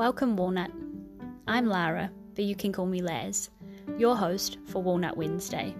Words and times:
Welcome, 0.00 0.34
Walnut. 0.34 0.70
I'm 1.46 1.66
Lara, 1.66 2.10
but 2.34 2.46
you 2.46 2.56
can 2.56 2.72
call 2.72 2.86
me 2.86 3.02
Laz, 3.02 3.50
your 3.98 4.16
host 4.16 4.56
for 4.64 4.82
Walnut 4.82 5.14
Wednesday. 5.14 5.74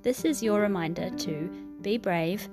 This 0.00 0.24
is 0.24 0.42
your 0.42 0.58
reminder 0.58 1.10
to 1.10 1.50
be 1.82 1.98
brave, 1.98 2.48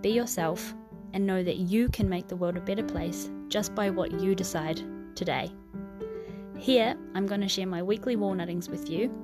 be 0.00 0.10
yourself, 0.10 0.74
and 1.12 1.24
know 1.24 1.44
that 1.44 1.58
you 1.58 1.88
can 1.88 2.08
make 2.08 2.26
the 2.26 2.34
world 2.34 2.56
a 2.56 2.60
better 2.60 2.82
place 2.82 3.30
just 3.46 3.76
by 3.76 3.90
what 3.90 4.10
you 4.20 4.34
decide 4.34 4.82
today. 5.14 5.52
Here, 6.58 6.96
I'm 7.14 7.28
going 7.28 7.42
to 7.42 7.48
share 7.48 7.68
my 7.68 7.84
weekly 7.84 8.16
walnuttings 8.16 8.68
with 8.68 8.90
you 8.90 9.16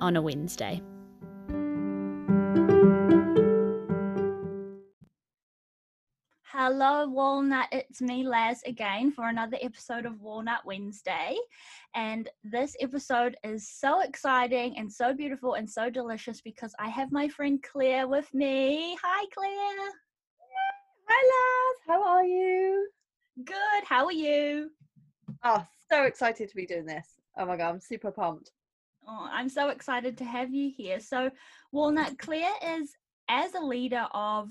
on 0.00 0.14
a 0.14 0.22
Wednesday. 0.22 0.80
Hello, 6.78 7.08
Walnut. 7.08 7.68
It's 7.72 8.02
me, 8.02 8.28
Laz, 8.28 8.62
again 8.66 9.10
for 9.10 9.30
another 9.30 9.56
episode 9.62 10.04
of 10.04 10.20
Walnut 10.20 10.66
Wednesday. 10.66 11.34
And 11.94 12.28
this 12.44 12.76
episode 12.80 13.34
is 13.42 13.66
so 13.66 14.02
exciting 14.02 14.76
and 14.76 14.92
so 14.92 15.14
beautiful 15.14 15.54
and 15.54 15.70
so 15.70 15.88
delicious 15.88 16.42
because 16.42 16.74
I 16.78 16.90
have 16.90 17.10
my 17.12 17.28
friend 17.28 17.62
Claire 17.62 18.06
with 18.06 18.28
me. 18.34 18.94
Hi, 19.02 19.24
Claire. 19.34 19.90
Hi, 21.08 21.22
Laz. 21.32 21.76
How 21.86 22.06
are 22.06 22.24
you? 22.24 22.90
Good. 23.42 23.84
How 23.86 24.04
are 24.04 24.12
you? 24.12 24.68
Oh, 25.44 25.66
so 25.90 26.02
excited 26.02 26.50
to 26.50 26.56
be 26.56 26.66
doing 26.66 26.84
this. 26.84 27.06
Oh 27.38 27.46
my 27.46 27.56
God, 27.56 27.70
I'm 27.70 27.80
super 27.80 28.10
pumped. 28.10 28.50
Oh, 29.08 29.30
I'm 29.32 29.48
so 29.48 29.70
excited 29.70 30.18
to 30.18 30.24
have 30.24 30.52
you 30.52 30.70
here. 30.76 31.00
So, 31.00 31.30
Walnut, 31.72 32.18
Claire 32.18 32.52
is 32.62 32.90
as 33.30 33.54
a 33.54 33.60
leader 33.60 34.06
of 34.12 34.50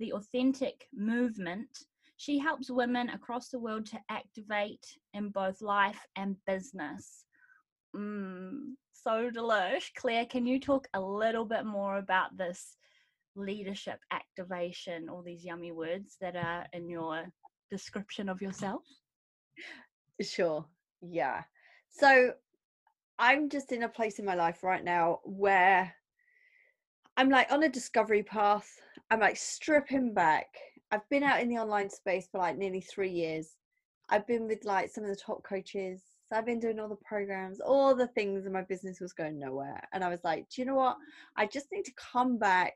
the 0.00 0.12
authentic 0.14 0.88
movement, 0.92 1.84
she 2.16 2.38
helps 2.38 2.70
women 2.70 3.10
across 3.10 3.48
the 3.48 3.58
world 3.58 3.86
to 3.86 4.00
activate 4.10 4.86
in 5.14 5.28
both 5.30 5.62
life 5.62 6.06
and 6.16 6.36
business. 6.46 7.24
Mm, 7.94 8.72
so 8.92 9.30
delish. 9.30 9.94
Claire, 9.94 10.26
can 10.26 10.46
you 10.46 10.58
talk 10.58 10.88
a 10.94 11.00
little 11.00 11.44
bit 11.44 11.64
more 11.64 11.98
about 11.98 12.36
this 12.36 12.76
leadership 13.36 14.00
activation, 14.10 15.08
all 15.08 15.22
these 15.22 15.44
yummy 15.44 15.72
words 15.72 16.16
that 16.20 16.36
are 16.36 16.66
in 16.72 16.88
your 16.88 17.24
description 17.70 18.28
of 18.28 18.42
yourself? 18.42 18.82
Sure. 20.20 20.66
Yeah. 21.00 21.44
So 21.90 22.32
I'm 23.18 23.48
just 23.48 23.72
in 23.72 23.82
a 23.82 23.88
place 23.88 24.18
in 24.18 24.24
my 24.24 24.34
life 24.34 24.62
right 24.62 24.84
now 24.84 25.20
where 25.24 25.94
I'm 27.20 27.28
like 27.28 27.52
on 27.52 27.64
a 27.64 27.68
discovery 27.68 28.22
path. 28.22 28.66
I'm 29.10 29.20
like 29.20 29.36
stripping 29.36 30.14
back. 30.14 30.46
I've 30.90 31.06
been 31.10 31.22
out 31.22 31.42
in 31.42 31.50
the 31.50 31.58
online 31.58 31.90
space 31.90 32.26
for 32.32 32.38
like 32.38 32.56
nearly 32.56 32.80
three 32.80 33.10
years. 33.10 33.56
I've 34.08 34.26
been 34.26 34.46
with 34.46 34.64
like 34.64 34.90
some 34.90 35.04
of 35.04 35.10
the 35.10 35.16
top 35.16 35.44
coaches. 35.44 36.00
I've 36.32 36.46
been 36.46 36.58
doing 36.58 36.80
all 36.80 36.88
the 36.88 36.96
programs, 37.04 37.60
all 37.60 37.94
the 37.94 38.06
things, 38.06 38.46
and 38.46 38.54
my 38.54 38.62
business 38.62 39.00
was 39.00 39.12
going 39.12 39.38
nowhere. 39.38 39.86
And 39.92 40.02
I 40.02 40.08
was 40.08 40.20
like, 40.24 40.48
do 40.48 40.62
you 40.62 40.66
know 40.66 40.76
what? 40.76 40.96
I 41.36 41.44
just 41.44 41.66
need 41.70 41.84
to 41.84 41.92
come 42.12 42.38
back 42.38 42.72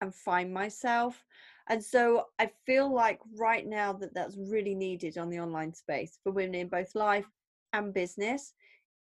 and 0.00 0.14
find 0.14 0.54
myself. 0.54 1.22
And 1.68 1.84
so 1.84 2.28
I 2.38 2.50
feel 2.64 2.90
like 2.90 3.20
right 3.36 3.66
now 3.66 3.92
that 3.92 4.14
that's 4.14 4.38
really 4.38 4.74
needed 4.74 5.18
on 5.18 5.28
the 5.28 5.40
online 5.40 5.74
space 5.74 6.18
for 6.24 6.32
women 6.32 6.54
in 6.54 6.68
both 6.68 6.94
life 6.94 7.26
and 7.74 7.92
business. 7.92 8.54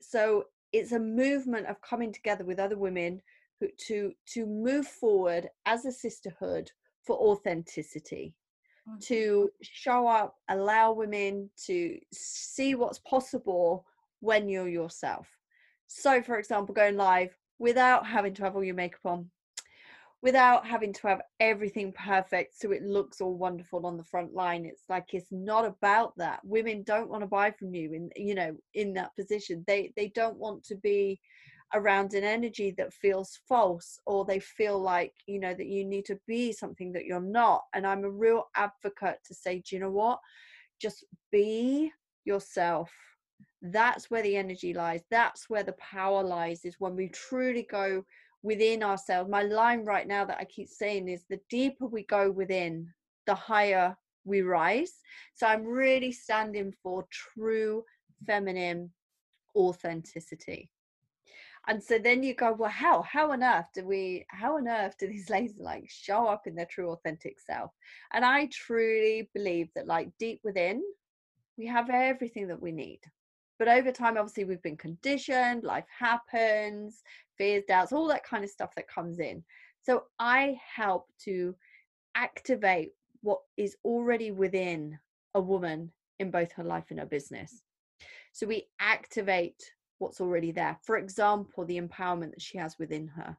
So 0.02 0.46
it's 0.74 0.94
a 0.94 1.00
movement 1.00 1.68
of 1.68 1.80
coming 1.82 2.12
together 2.12 2.44
with 2.44 2.58
other 2.58 2.78
women 2.78 3.22
to 3.88 4.12
to 4.34 4.46
move 4.46 4.88
forward 4.88 5.50
as 5.66 5.86
a 5.86 5.92
sisterhood 5.92 6.72
for 7.06 7.18
authenticity 7.18 8.34
mm-hmm. 8.88 9.00
to 9.00 9.50
show 9.62 10.08
up 10.08 10.36
allow 10.50 10.92
women 10.92 11.50
to 11.66 11.98
see 12.14 12.76
what's 12.76 13.00
possible 13.00 13.86
when 14.20 14.50
you're 14.50 14.68
yourself. 14.68 15.28
So 15.88 16.22
for 16.22 16.38
example 16.38 16.76
going 16.76 16.98
live 16.98 17.36
without 17.58 18.06
having 18.06 18.34
to 18.36 18.44
have 18.44 18.56
all 18.56 18.64
your 18.64 18.76
makeup 18.76 19.06
on 19.06 19.30
without 20.22 20.68
having 20.68 20.92
to 20.92 21.08
have 21.08 21.22
everything 21.40 21.94
perfect 21.94 22.60
so 22.60 22.72
it 22.72 22.84
looks 22.84 23.22
all 23.22 23.38
wonderful 23.38 23.86
on 23.86 23.98
the 23.98 24.04
front 24.04 24.34
line. 24.34 24.66
It's 24.66 24.84
like 24.90 25.14
it's 25.14 25.32
not 25.32 25.66
about 25.66 26.14
that. 26.18 26.42
Women 26.44 26.84
don't 26.84 27.10
want 27.10 27.22
to 27.22 27.28
buy 27.28 27.52
from 27.52 27.74
you 27.74 27.94
in 27.94 28.10
you 28.16 28.36
know 28.36 28.56
in 28.74 28.94
that 28.94 29.16
position. 29.16 29.64
They 29.66 29.94
they 29.96 30.10
don't 30.10 30.38
want 30.38 30.64
to 30.66 30.76
be 30.76 31.20
around 31.74 32.14
an 32.14 32.24
energy 32.24 32.74
that 32.78 32.94
feels 32.94 33.40
false 33.48 34.00
or 34.06 34.26
they 34.26 34.40
feel 34.40 34.80
like 34.80 35.14
you 35.28 35.40
know 35.40 35.54
that 35.54 35.68
you 35.68 35.86
need 35.86 36.06
to 36.06 36.20
be 36.28 36.52
something 36.52 36.92
that 36.92 37.06
you're 37.06 37.22
not 37.22 37.62
and 37.76 37.86
i'm 37.86 38.04
a 38.04 38.10
real 38.10 38.46
advocate 38.56 39.20
to 39.24 39.34
say 39.34 39.62
do 39.70 39.76
you 39.76 39.82
know 39.82 39.92
what? 39.92 40.20
Just 40.82 41.04
be 41.32 41.92
yourself. 42.26 42.92
That's 43.62 44.10
where 44.10 44.24
the 44.24 44.38
energy 44.38 44.74
lies. 44.74 45.02
That's 45.12 45.50
where 45.50 45.64
the 45.64 45.74
power 45.74 46.24
lies 46.24 46.64
is 46.64 46.76
when 46.80 46.96
we 46.96 47.10
truly 47.10 47.68
go 47.70 48.04
within 48.42 48.84
ourselves. 48.84 49.30
My 49.30 49.44
line 49.44 49.84
right 49.84 50.08
now 50.08 50.24
that 50.26 50.38
i 50.40 50.46
keep 50.46 50.70
saying 50.70 51.10
is 51.10 51.26
the 51.30 51.40
deeper 51.50 51.86
we 51.86 52.04
go 52.04 52.32
within 52.32 52.88
the 53.26 53.36
higher 53.36 53.96
we 54.26 54.42
rise. 54.42 54.94
So 55.34 55.48
i'm 55.48 55.66
really 55.66 56.12
standing 56.12 56.74
for 56.84 57.06
true 57.12 57.84
feminine 58.26 58.92
authenticity 59.56 60.70
and 61.70 61.82
so 61.84 62.00
then 62.00 62.24
you 62.24 62.34
go 62.34 62.52
well 62.52 62.70
how 62.70 63.04
how 63.04 63.32
on 63.32 63.44
earth 63.44 63.68
do 63.76 63.86
we 63.86 64.26
how 64.30 64.58
on 64.58 64.68
earth 64.68 64.96
do 65.00 65.08
these 65.08 65.30
ladies 65.36 65.60
like 65.60 65.88
show 65.88 66.28
up 66.28 66.48
in 66.48 66.56
their 66.56 66.66
true 66.66 66.90
authentic 66.90 67.40
self? 67.40 67.72
And 68.12 68.26
i 68.26 68.48
truly 68.48 69.30
believe 69.34 69.70
that 69.76 69.88
like 69.88 70.10
deep 70.18 70.42
within 70.44 70.82
we 71.58 71.68
have 71.68 71.90
everything 71.90 72.48
that 72.48 72.62
we 72.62 72.72
need. 72.72 73.00
But 73.60 73.68
over 73.68 73.92
time 73.92 74.18
obviously 74.18 74.46
we've 74.46 74.62
been 74.62 74.78
conditioned 74.78 75.64
life 75.64 75.86
happens 75.98 77.04
fears 77.38 77.64
doubts 77.68 77.94
all 77.94 78.08
that 78.08 78.26
kind 78.26 78.44
of 78.44 78.50
stuff 78.50 78.74
that 78.76 78.88
comes 78.90 79.20
in. 79.20 79.44
So 79.82 80.04
i 80.18 80.60
help 80.76 81.08
to 81.26 81.56
activate 82.16 82.94
what 83.22 83.40
is 83.58 83.78
already 83.86 84.32
within 84.32 84.98
a 85.36 85.42
woman 85.42 85.92
in 86.20 86.32
both 86.32 86.52
her 86.54 86.64
life 86.64 86.86
and 86.90 87.00
her 87.00 87.06
business. 87.06 87.62
So 88.32 88.48
we 88.48 88.68
activate 88.80 89.62
what's 90.00 90.22
already 90.22 90.52
there. 90.52 90.78
For 90.84 90.98
example, 90.98 91.66
the 91.66 91.80
empowerment 91.80 92.32
that 92.32 92.42
she 92.42 92.58
has 92.58 92.80
within 92.80 93.08
her. 93.10 93.38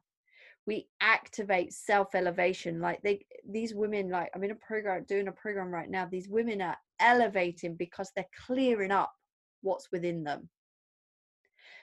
We 0.67 0.87
activate 1.01 1.73
self 1.73 2.15
elevation. 2.15 2.79
Like 2.79 3.01
they, 3.01 3.25
these 3.49 3.73
women, 3.73 4.09
like 4.09 4.29
I'm 4.33 4.43
in 4.43 4.51
a 4.51 4.55
program, 4.55 5.05
doing 5.07 5.27
a 5.27 5.31
program 5.31 5.71
right 5.71 5.89
now. 5.89 6.05
These 6.05 6.29
women 6.29 6.61
are 6.61 6.77
elevating 6.99 7.75
because 7.75 8.11
they're 8.15 8.25
clearing 8.45 8.91
up 8.91 9.11
what's 9.61 9.91
within 9.91 10.23
them. 10.23 10.49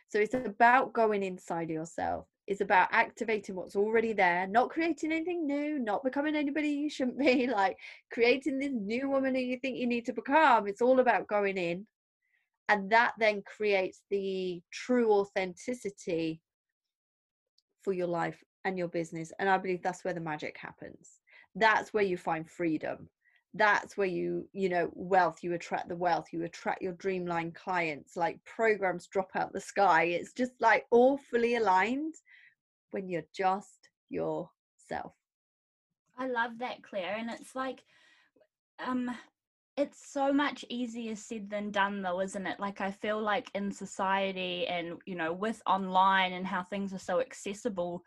So 0.09 0.19
it's 0.19 0.35
about 0.35 0.95
going 0.95 1.23
inside 1.23 1.69
yourself. 1.69 2.27
It's 2.47 2.63
about 2.63 2.89
activating 2.93 3.57
what's 3.57 3.77
already 3.77 4.15
there, 4.15 4.47
not 4.47 4.71
creating 4.71 5.13
anything 5.13 5.47
new, 5.47 5.79
not 5.79 6.03
becoming 6.03 6.35
anybody 6.35 6.69
you 6.69 6.89
shouldn't 6.89 7.19
be, 7.19 7.47
like 7.53 7.77
creating 8.11 8.59
this 8.59 8.73
new 8.73 9.11
woman 9.11 9.35
who 9.35 9.41
you 9.41 9.59
think 9.59 9.77
you 9.77 9.87
need 9.87 10.07
to 10.07 10.15
become. 10.15 10.67
It's 10.67 10.81
all 10.81 11.01
about 11.01 11.27
going 11.27 11.59
in 11.59 11.87
and 12.69 12.91
that 12.91 13.15
then 13.19 13.43
creates 13.43 14.03
the 14.11 14.61
true 14.71 15.13
authenticity 15.13 16.41
for 17.83 17.93
your 17.93 18.07
life 18.07 18.43
and 18.65 18.77
your 18.77 18.89
business 18.89 19.33
and 19.39 19.49
i 19.49 19.57
believe 19.57 19.83
that's 19.83 20.05
where 20.05 20.15
the 20.15 20.21
magic 20.21 20.57
happens. 20.59 21.21
That's 21.55 21.93
where 21.93 22.05
you 22.05 22.17
find 22.17 22.49
freedom. 22.49 23.09
That's 23.55 23.97
where 23.97 24.07
you 24.07 24.47
you 24.53 24.69
know 24.69 24.91
wealth 24.95 25.39
you 25.43 25.55
attract 25.55 25.89
the 25.89 25.97
wealth 25.97 26.29
you 26.33 26.45
attract 26.45 26.83
your 26.83 26.93
dreamline 26.93 27.55
clients 27.55 28.15
like 28.17 28.39
programs 28.45 29.07
drop 29.07 29.31
out 29.35 29.53
the 29.53 29.61
sky. 29.61 30.05
It's 30.05 30.33
just 30.33 30.53
like 30.61 30.87
all 30.91 31.17
fully 31.17 31.57
aligned 31.57 32.15
when 32.91 33.09
you're 33.09 33.27
just 33.35 33.89
yourself. 34.11 35.15
I 36.19 36.29
love 36.29 36.59
that 36.59 36.83
claire 36.83 37.17
and 37.19 37.31
it's 37.31 37.55
like 37.55 37.83
um 38.87 39.11
it's 39.79 40.13
so 40.13 40.33
much 40.33 40.65
easier 40.69 41.15
said 41.15 41.49
than 41.49 41.71
done 41.71 42.03
though 42.03 42.21
isn't 42.21 42.47
it? 42.47 42.59
Like 42.59 42.81
i 42.81 42.91
feel 42.91 43.21
like 43.21 43.51
in 43.55 43.71
society 43.71 44.67
and 44.67 44.99
you 45.07 45.15
know 45.15 45.33
with 45.33 45.63
online 45.67 46.33
and 46.33 46.47
how 46.47 46.63
things 46.65 46.93
are 46.93 46.99
so 46.99 47.21
accessible 47.21 48.03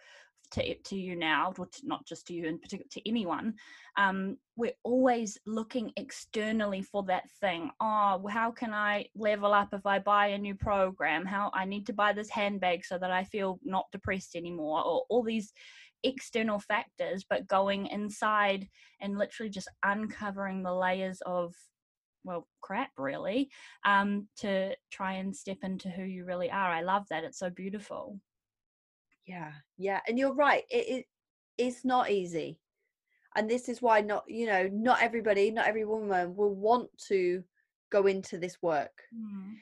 to, 0.51 0.75
to 0.75 0.97
you 0.97 1.15
now 1.15 1.53
or 1.57 1.65
to, 1.65 1.79
not 1.83 2.06
just 2.06 2.27
to 2.27 2.33
you 2.33 2.45
in 2.45 2.59
particular 2.59 2.89
to 2.91 3.09
anyone 3.09 3.53
um, 3.95 4.38
we're 4.57 4.73
always 4.83 5.38
looking 5.45 5.94
externally 5.95 6.81
for 6.81 7.03
that 7.03 7.29
thing. 7.39 7.71
Oh 7.79 8.27
how 8.29 8.51
can 8.51 8.73
i 8.73 9.06
level 9.15 9.53
up 9.53 9.69
if 9.73 9.85
i 9.85 9.97
buy 9.97 10.27
a 10.27 10.38
new 10.38 10.56
program? 10.56 11.25
How 11.25 11.51
i 11.53 11.63
need 11.63 11.85
to 11.88 11.94
buy 11.94 12.12
this 12.12 12.29
handbag 12.29 12.83
so 12.83 12.97
that 12.97 13.12
i 13.12 13.23
feel 13.23 13.59
not 13.63 13.85
depressed 13.94 14.35
anymore 14.35 14.83
or 14.85 15.06
all 15.09 15.23
these 15.23 15.53
external 16.03 16.59
factors, 16.59 17.25
but 17.30 17.48
going 17.48 17.88
inside 17.88 18.68
and 19.00 19.18
literally 19.18 19.50
just 19.50 19.69
uncovering 19.83 20.63
the 20.63 20.74
layers 20.74 21.21
of 21.25 21.53
well 22.24 22.48
crap 22.62 22.92
really 22.98 23.50
um 23.83 24.27
to 24.38 24.75
try 24.92 25.13
and 25.13 25.36
step 25.36 25.57
into 25.63 25.89
who 25.89 26.03
you 26.03 26.25
really 26.25 26.51
are. 26.51 26.69
I 26.69 26.81
love 26.81 27.06
that. 27.09 27.24
It's 27.24 27.39
so 27.39 27.50
beautiful. 27.50 28.19
Yeah 29.25 29.51
yeah 29.77 30.01
and 30.07 30.18
you're 30.18 30.33
right 30.33 30.63
it, 30.69 30.88
it 30.89 31.06
it's 31.57 31.86
not 31.86 32.09
easy 32.09 32.59
and 33.36 33.50
this 33.50 33.69
is 33.69 33.81
why 33.81 34.01
not 34.01 34.24
you 34.27 34.45
know 34.45 34.68
not 34.74 35.01
everybody 35.01 35.51
not 35.51 35.68
every 35.68 35.86
woman 35.86 36.36
will 36.36 36.54
want 36.56 36.89
to 37.07 37.44
go 37.92 38.07
into 38.07 38.38
this 38.39 38.57
work. 38.62 39.04
Mm. 39.15 39.54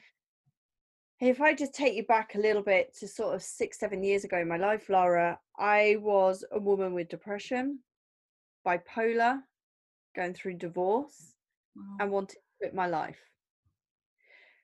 If 1.20 1.40
I 1.40 1.54
just 1.54 1.74
take 1.74 1.94
you 1.94 2.04
back 2.04 2.34
a 2.34 2.40
little 2.40 2.62
bit 2.62 2.96
to 2.98 3.06
sort 3.06 3.34
of 3.34 3.42
six, 3.42 3.78
seven 3.78 4.02
years 4.02 4.24
ago 4.24 4.38
in 4.38 4.48
my 4.48 4.56
life, 4.56 4.88
Laura, 4.88 5.38
I 5.58 5.96
was 6.00 6.44
a 6.50 6.58
woman 6.58 6.94
with 6.94 7.10
depression, 7.10 7.80
bipolar, 8.66 9.40
going 10.16 10.32
through 10.32 10.54
divorce, 10.54 11.34
wow. 11.76 11.96
and 12.00 12.10
wanted 12.10 12.36
to 12.36 12.40
quit 12.58 12.74
my 12.74 12.86
life. 12.86 13.20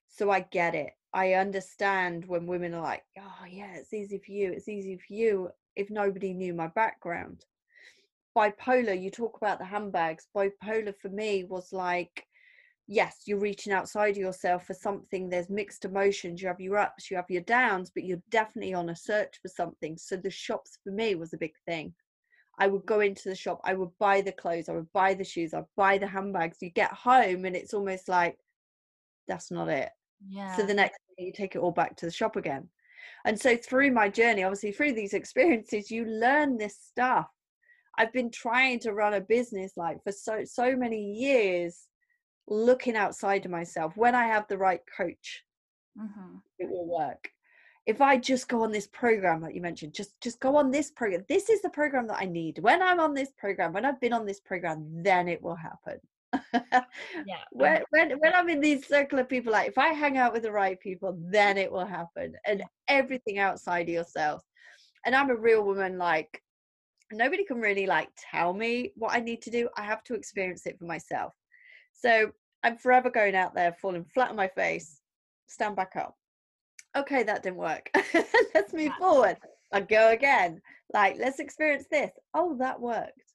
So 0.09 0.31
I 0.31 0.41
get 0.41 0.75
it. 0.75 0.93
I 1.13 1.35
understand 1.35 2.25
when 2.27 2.47
women 2.47 2.73
are 2.73 2.83
like, 2.83 3.05
oh, 3.19 3.45
yeah, 3.49 3.75
it's 3.75 3.93
easy 3.93 4.19
for 4.19 4.33
you. 4.33 4.53
It's 4.53 4.69
easy 4.69 4.97
for 4.97 5.13
you 5.13 5.51
if 5.77 5.91
nobody 5.91 6.33
knew 6.33 6.55
my 6.55 6.69
background. 6.69 7.45
Bipolar, 8.35 9.01
you 9.01 9.11
talk 9.11 9.37
about 9.37 9.59
the 9.59 9.65
handbags. 9.67 10.27
Bipolar 10.35 10.95
for 11.01 11.11
me 11.11 11.45
was 11.45 11.73
like, 11.73 12.27
yes, 12.87 13.23
you're 13.27 13.39
reaching 13.39 13.73
outside 13.73 14.17
yourself 14.17 14.67
for 14.67 14.75
something. 14.75 15.29
There's 15.29 15.51
mixed 15.51 15.85
emotions. 15.85 16.41
You 16.41 16.49
have 16.49 16.61
your 16.61 16.79
ups, 16.79 17.11
you 17.11 17.17
have 17.17 17.31
your 17.31 17.43
downs, 17.43 17.91
but 17.93 18.05
you're 18.05 18.23
definitely 18.31 18.75
on 18.75 18.91
a 18.91 18.97
search 18.97 19.39
for 19.43 19.49
something. 19.49 19.97
So 19.97 20.17
the 20.17 20.31
shops 20.31 20.79
for 20.83 20.93
me 20.93 21.15
was 21.15 21.33
a 21.33 21.39
big 21.39 21.55
thing. 21.67 21.95
I 22.59 22.69
would 22.69 22.87
go 22.87 23.01
into 23.01 23.29
the 23.29 23.35
shop, 23.35 23.61
I 23.65 23.75
would 23.75 23.91
buy 23.99 24.23
the 24.23 24.33
clothes, 24.33 24.71
I 24.71 24.73
would 24.73 24.91
buy 24.95 25.13
the 25.13 25.25
shoes, 25.25 25.53
I'd 25.53 25.65
buy 25.77 25.99
the 25.99 26.07
handbags. 26.07 26.59
You 26.63 26.71
get 26.71 26.93
home 26.93 27.45
and 27.45 27.55
it's 27.55 27.75
almost 27.75 28.09
like, 28.09 28.39
that's 29.29 29.51
not 29.51 29.69
it. 29.69 29.91
Yeah. 30.27 30.57
So 30.57 30.65
the 30.65 30.73
next 30.73 30.99
day 31.19 31.25
you 31.27 31.33
take 31.33 31.55
it 31.55 31.59
all 31.59 31.73
back 31.73 31.97
to 31.97 32.07
the 32.07 32.13
shop 32.13 32.37
again. 32.37 32.69
And 33.27 33.39
so 33.39 33.57
through 33.57 33.91
my 33.91 34.09
journey, 34.09 34.43
obviously 34.43 34.73
through 34.73 34.95
these 34.95 35.13
experiences, 35.13 35.91
you 35.91 36.07
learn 36.07 36.57
this 36.57 36.79
stuff. 36.79 37.27
I've 37.99 38.13
been 38.13 38.31
trying 38.31 38.79
to 38.81 38.93
run 38.93 39.15
a 39.15 39.21
business 39.21 39.73
like 39.77 40.03
for 40.03 40.13
so 40.13 40.43
so 40.45 40.77
many 40.77 41.01
years 41.01 41.89
looking 42.49 42.97
outside 42.97 43.45
of 43.45 43.51
myself 43.51 43.97
when 43.97 44.15
i 44.15 44.25
have 44.25 44.47
the 44.49 44.59
right 44.59 44.81
coach 44.97 45.45
mm-hmm. 45.99 46.37
it 46.59 46.69
will 46.69 46.87
work. 46.87 47.31
If 47.87 48.01
i 48.01 48.17
just 48.17 48.49
go 48.49 48.63
on 48.63 48.73
this 48.73 48.89
program 48.89 49.41
that 49.43 49.55
you 49.55 49.61
mentioned 49.61 49.95
just 49.95 50.21
just 50.21 50.41
go 50.41 50.57
on 50.57 50.71
this 50.71 50.91
program 50.91 51.25
this 51.29 51.49
is 51.49 51.63
the 51.63 51.71
program 51.71 52.07
that 52.09 52.19
i 52.21 52.25
need. 52.25 52.59
When 52.59 52.83
i'm 52.83 53.01
on 53.01 53.15
this 53.15 53.31
program 53.39 53.73
when 53.73 53.85
i've 53.85 54.01
been 54.01 54.13
on 54.13 54.27
this 54.27 54.41
program 54.41 54.85
then 55.03 55.29
it 55.29 55.43
will 55.43 55.57
happen. 55.57 56.01
Yeah. 57.27 57.43
When, 57.51 57.83
when 57.91 58.11
when 58.19 58.35
i'm 58.35 58.49
in 58.49 58.61
these 58.61 58.87
circle 58.87 59.19
of 59.19 59.29
people 59.29 59.53
like 59.53 59.69
if 59.69 59.79
i 59.79 59.89
hang 59.89 60.19
out 60.19 60.33
with 60.33 60.43
the 60.43 60.53
right 60.53 60.79
people 60.81 61.17
then 61.31 61.57
it 61.57 61.71
will 61.71 61.87
happen 61.87 62.35
and 62.45 62.63
everything 62.89 63.39
outside 63.39 63.89
of 63.89 63.95
yourself. 63.95 64.43
And 65.05 65.15
i'm 65.15 65.31
a 65.31 65.37
real 65.37 65.63
woman 65.63 65.97
like 65.99 66.43
nobody 67.13 67.45
can 67.45 67.61
really 67.61 67.87
like 67.87 68.09
tell 68.19 68.53
me 68.53 68.93
what 68.97 69.15
i 69.15 69.21
need 69.21 69.43
to 69.43 69.51
do. 69.51 69.69
I 69.77 69.83
have 69.85 70.03
to 70.05 70.15
experience 70.15 70.67
it 70.67 70.79
for 70.79 70.87
myself 70.87 71.33
so 71.99 72.33
I'm 72.63 72.77
forever 72.77 73.11
going 73.11 73.35
out 73.35 73.55
there, 73.55 73.77
falling 73.81 74.05
flat 74.05 74.31
on 74.31 74.37
my 74.37 74.49
face, 74.49 75.01
stand 75.47 75.77
back 75.77 75.97
up. 75.97 76.17
Okay, 76.97 77.23
that 77.23 77.43
didn't 77.43 77.57
work. 77.57 77.91
let's 78.55 78.73
move 78.73 78.93
forward. 78.99 79.37
I 79.73 79.81
go 79.81 80.11
again. 80.11 80.61
Like, 80.93 81.17
let's 81.19 81.41
experience 81.41 81.87
this. 81.91 82.11
Oh, 82.35 82.57
that 82.59 82.81
worked. 82.81 83.35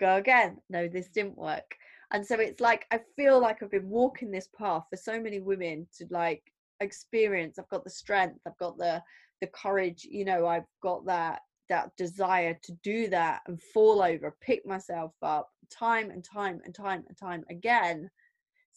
Go 0.00 0.16
again. 0.16 0.58
No, 0.70 0.88
this 0.88 1.08
didn't 1.08 1.36
work. 1.36 1.76
And 2.12 2.24
so 2.24 2.36
it's 2.36 2.60
like 2.60 2.86
I 2.92 3.00
feel 3.16 3.40
like 3.40 3.62
I've 3.62 3.70
been 3.70 3.88
walking 3.88 4.30
this 4.30 4.48
path 4.56 4.84
for 4.88 4.96
so 4.96 5.20
many 5.20 5.40
women 5.40 5.86
to 5.98 6.06
like 6.10 6.42
experience. 6.80 7.58
I've 7.58 7.68
got 7.68 7.84
the 7.84 7.90
strength. 7.90 8.40
I've 8.46 8.58
got 8.58 8.78
the 8.78 9.02
the 9.40 9.48
courage. 9.48 10.06
You 10.08 10.24
know, 10.24 10.46
I've 10.46 10.66
got 10.82 11.04
that 11.06 11.40
that 11.68 11.90
desire 11.96 12.56
to 12.62 12.72
do 12.82 13.08
that 13.08 13.42
and 13.46 13.60
fall 13.74 14.00
over, 14.02 14.36
pick 14.40 14.64
myself 14.64 15.12
up, 15.22 15.50
time 15.70 16.10
and 16.10 16.24
time 16.24 16.60
and 16.64 16.74
time 16.74 17.04
and 17.08 17.16
time 17.16 17.44
again. 17.50 18.10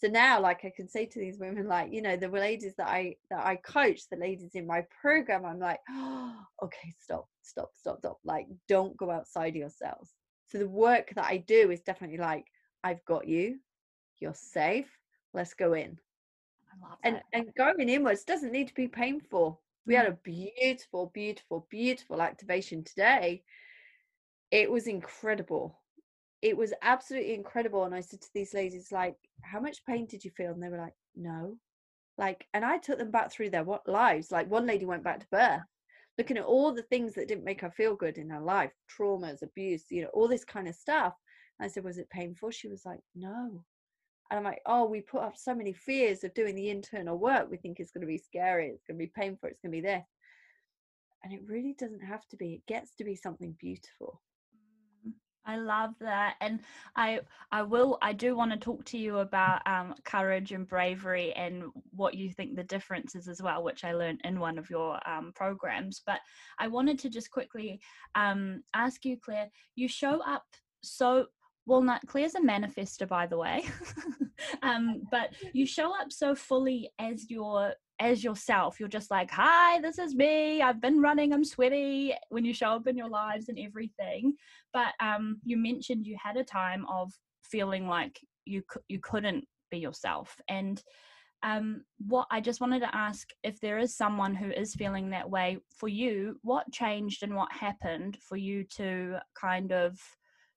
So 0.01 0.07
now 0.07 0.39
like 0.39 0.63
i 0.63 0.71
can 0.73 0.87
say 0.87 1.05
to 1.05 1.19
these 1.19 1.39
women 1.39 1.67
like 1.67 1.91
you 1.91 2.01
know 2.01 2.15
the 2.15 2.29
ladies 2.29 2.73
that 2.77 2.87
i 2.87 3.15
that 3.29 3.45
i 3.45 3.57
coach 3.57 4.07
the 4.09 4.15
ladies 4.15 4.55
in 4.55 4.65
my 4.65 4.85
program 5.01 5.45
i'm 5.45 5.59
like 5.59 5.79
oh, 5.89 6.35
okay 6.63 6.93
stop 6.99 7.27
stop 7.41 7.71
stop 7.75 7.99
stop. 7.99 8.17
Like 8.23 8.47
don't 8.67 8.95
go 8.95 9.11
outside 9.11 9.55
yourselves. 9.55 10.13
So 10.47 10.57
the 10.57 10.69
work 10.69 11.13
that 11.15 11.25
i 11.25 11.37
do 11.37 11.71
is 11.71 11.81
definitely 11.81 12.17
like 12.17 12.45
i've 12.83 13.03
got 13.05 13.27
you. 13.27 13.59
You're 14.19 14.33
safe. 14.33 14.89
Let's 15.33 15.53
go 15.53 15.73
in. 15.73 15.97
And 17.03 17.21
and 17.33 17.53
going 17.57 17.89
inwards 17.89 18.23
doesn't 18.23 18.51
need 18.51 18.69
to 18.69 18.73
be 18.73 18.87
painful. 18.87 19.61
We 19.85 19.95
had 19.95 20.05
mm. 20.05 20.13
a 20.13 20.17
beautiful 20.23 21.11
beautiful 21.13 21.67
beautiful 21.69 22.21
activation 22.21 22.83
today. 22.83 23.43
It 24.51 24.71
was 24.71 24.87
incredible 24.87 25.77
it 26.41 26.55
was 26.55 26.73
absolutely 26.81 27.33
incredible. 27.33 27.83
And 27.83 27.93
I 27.93 28.01
said 28.01 28.21
to 28.21 28.29
these 28.33 28.53
ladies, 28.53 28.91
like, 28.91 29.15
how 29.41 29.59
much 29.59 29.85
pain 29.85 30.05
did 30.05 30.23
you 30.23 30.31
feel? 30.31 30.51
And 30.51 30.61
they 30.61 30.69
were 30.69 30.77
like, 30.77 30.93
no. 31.15 31.57
Like, 32.17 32.45
and 32.53 32.65
I 32.65 32.77
took 32.77 32.97
them 32.97 33.11
back 33.11 33.31
through 33.31 33.49
their 33.49 33.63
what 33.63 33.87
lives. 33.87 34.31
Like 34.31 34.49
one 34.49 34.65
lady 34.65 34.85
went 34.85 35.03
back 35.03 35.19
to 35.21 35.27
birth, 35.31 35.61
looking 36.17 36.37
at 36.37 36.45
all 36.45 36.73
the 36.73 36.83
things 36.83 37.13
that 37.15 37.27
didn't 37.27 37.45
make 37.45 37.61
her 37.61 37.71
feel 37.71 37.95
good 37.95 38.17
in 38.17 38.29
her 38.29 38.41
life, 38.41 38.71
traumas, 38.89 39.41
abuse, 39.41 39.85
you 39.89 40.03
know, 40.03 40.09
all 40.13 40.27
this 40.27 40.45
kind 40.45 40.67
of 40.67 40.75
stuff. 40.75 41.13
And 41.59 41.65
I 41.65 41.69
said, 41.69 41.83
was 41.83 41.97
it 41.97 42.09
painful? 42.09 42.51
She 42.51 42.67
was 42.67 42.85
like, 42.85 42.99
no. 43.15 43.63
And 44.31 44.37
I'm 44.37 44.43
like, 44.43 44.61
oh, 44.65 44.85
we 44.85 45.01
put 45.01 45.23
up 45.23 45.37
so 45.37 45.55
many 45.55 45.73
fears 45.73 46.23
of 46.23 46.33
doing 46.33 46.55
the 46.55 46.69
internal 46.69 47.17
work. 47.17 47.49
We 47.49 47.57
think 47.57 47.79
it's 47.79 47.91
going 47.91 48.01
to 48.01 48.07
be 48.07 48.17
scary, 48.17 48.67
it's 48.67 48.83
going 48.83 48.99
to 48.99 49.05
be 49.05 49.11
painful, 49.13 49.49
it's 49.49 49.59
going 49.59 49.71
to 49.71 49.77
be 49.77 49.81
this. 49.81 50.05
And 51.23 51.33
it 51.33 51.41
really 51.47 51.75
doesn't 51.77 52.03
have 52.03 52.25
to 52.29 52.37
be. 52.37 52.53
It 52.53 52.65
gets 52.65 52.95
to 52.95 53.03
be 53.03 53.15
something 53.15 53.55
beautiful. 53.59 54.21
I 55.45 55.57
love 55.57 55.95
that, 55.99 56.35
and 56.41 56.59
I 56.95 57.21
I 57.51 57.63
will 57.63 57.97
I 58.01 58.13
do 58.13 58.35
want 58.35 58.51
to 58.51 58.57
talk 58.57 58.85
to 58.85 58.97
you 58.97 59.19
about 59.19 59.61
um, 59.65 59.95
courage 60.05 60.51
and 60.51 60.67
bravery 60.67 61.33
and 61.33 61.63
what 61.91 62.13
you 62.13 62.31
think 62.31 62.55
the 62.55 62.63
difference 62.63 63.15
is 63.15 63.27
as 63.27 63.41
well, 63.41 63.63
which 63.63 63.83
I 63.83 63.93
learned 63.93 64.21
in 64.23 64.39
one 64.39 64.57
of 64.57 64.69
your 64.69 64.99
um, 65.09 65.31
programs. 65.35 66.01
But 66.05 66.19
I 66.59 66.67
wanted 66.67 66.99
to 66.99 67.09
just 67.09 67.31
quickly 67.31 67.79
um, 68.15 68.63
ask 68.73 69.05
you, 69.05 69.17
Claire. 69.23 69.49
You 69.75 69.87
show 69.87 70.21
up 70.25 70.43
so 70.83 71.25
well. 71.65 71.81
Not 71.81 72.05
Claire's 72.05 72.35
a 72.35 72.41
manifester, 72.41 73.07
by 73.07 73.25
the 73.25 73.37
way, 73.37 73.63
um, 74.61 75.01
but 75.11 75.29
you 75.53 75.65
show 75.65 75.99
up 75.99 76.11
so 76.11 76.35
fully 76.35 76.91
as 76.99 77.29
your 77.29 77.73
as 77.99 78.23
yourself. 78.23 78.79
You're 78.79 78.89
just 78.89 79.11
like, 79.11 79.29
hi, 79.31 79.79
this 79.81 79.97
is 79.99 80.15
me. 80.15 80.61
I've 80.61 80.81
been 80.81 81.01
running. 81.01 81.33
I'm 81.33 81.43
sweaty 81.43 82.13
when 82.29 82.45
you 82.45 82.53
show 82.53 82.69
up 82.69 82.87
in 82.87 82.97
your 82.97 83.09
lives 83.09 83.49
and 83.49 83.59
everything. 83.59 84.33
But 84.73 84.93
um, 84.99 85.39
you 85.43 85.57
mentioned 85.57 86.05
you 86.05 86.17
had 86.21 86.37
a 86.37 86.43
time 86.43 86.85
of 86.89 87.11
feeling 87.43 87.87
like 87.87 88.19
you 88.45 88.63
you 88.87 88.99
couldn't 89.01 89.45
be 89.69 89.77
yourself. 89.77 90.35
And 90.47 90.81
um, 91.43 91.83
what 92.05 92.27
I 92.31 92.41
just 92.41 92.59
wanted 92.59 92.81
to 92.81 92.95
ask 92.95 93.29
if 93.43 93.59
there 93.59 93.79
is 93.79 93.95
someone 93.95 94.35
who 94.35 94.51
is 94.51 94.75
feeling 94.75 95.09
that 95.09 95.29
way 95.29 95.59
for 95.69 95.87
you, 95.87 96.37
what 96.41 96.71
changed 96.71 97.23
and 97.23 97.35
what 97.35 97.51
happened 97.51 98.17
for 98.21 98.35
you 98.35 98.65
to 98.75 99.17
kind 99.39 99.71
of 99.71 99.97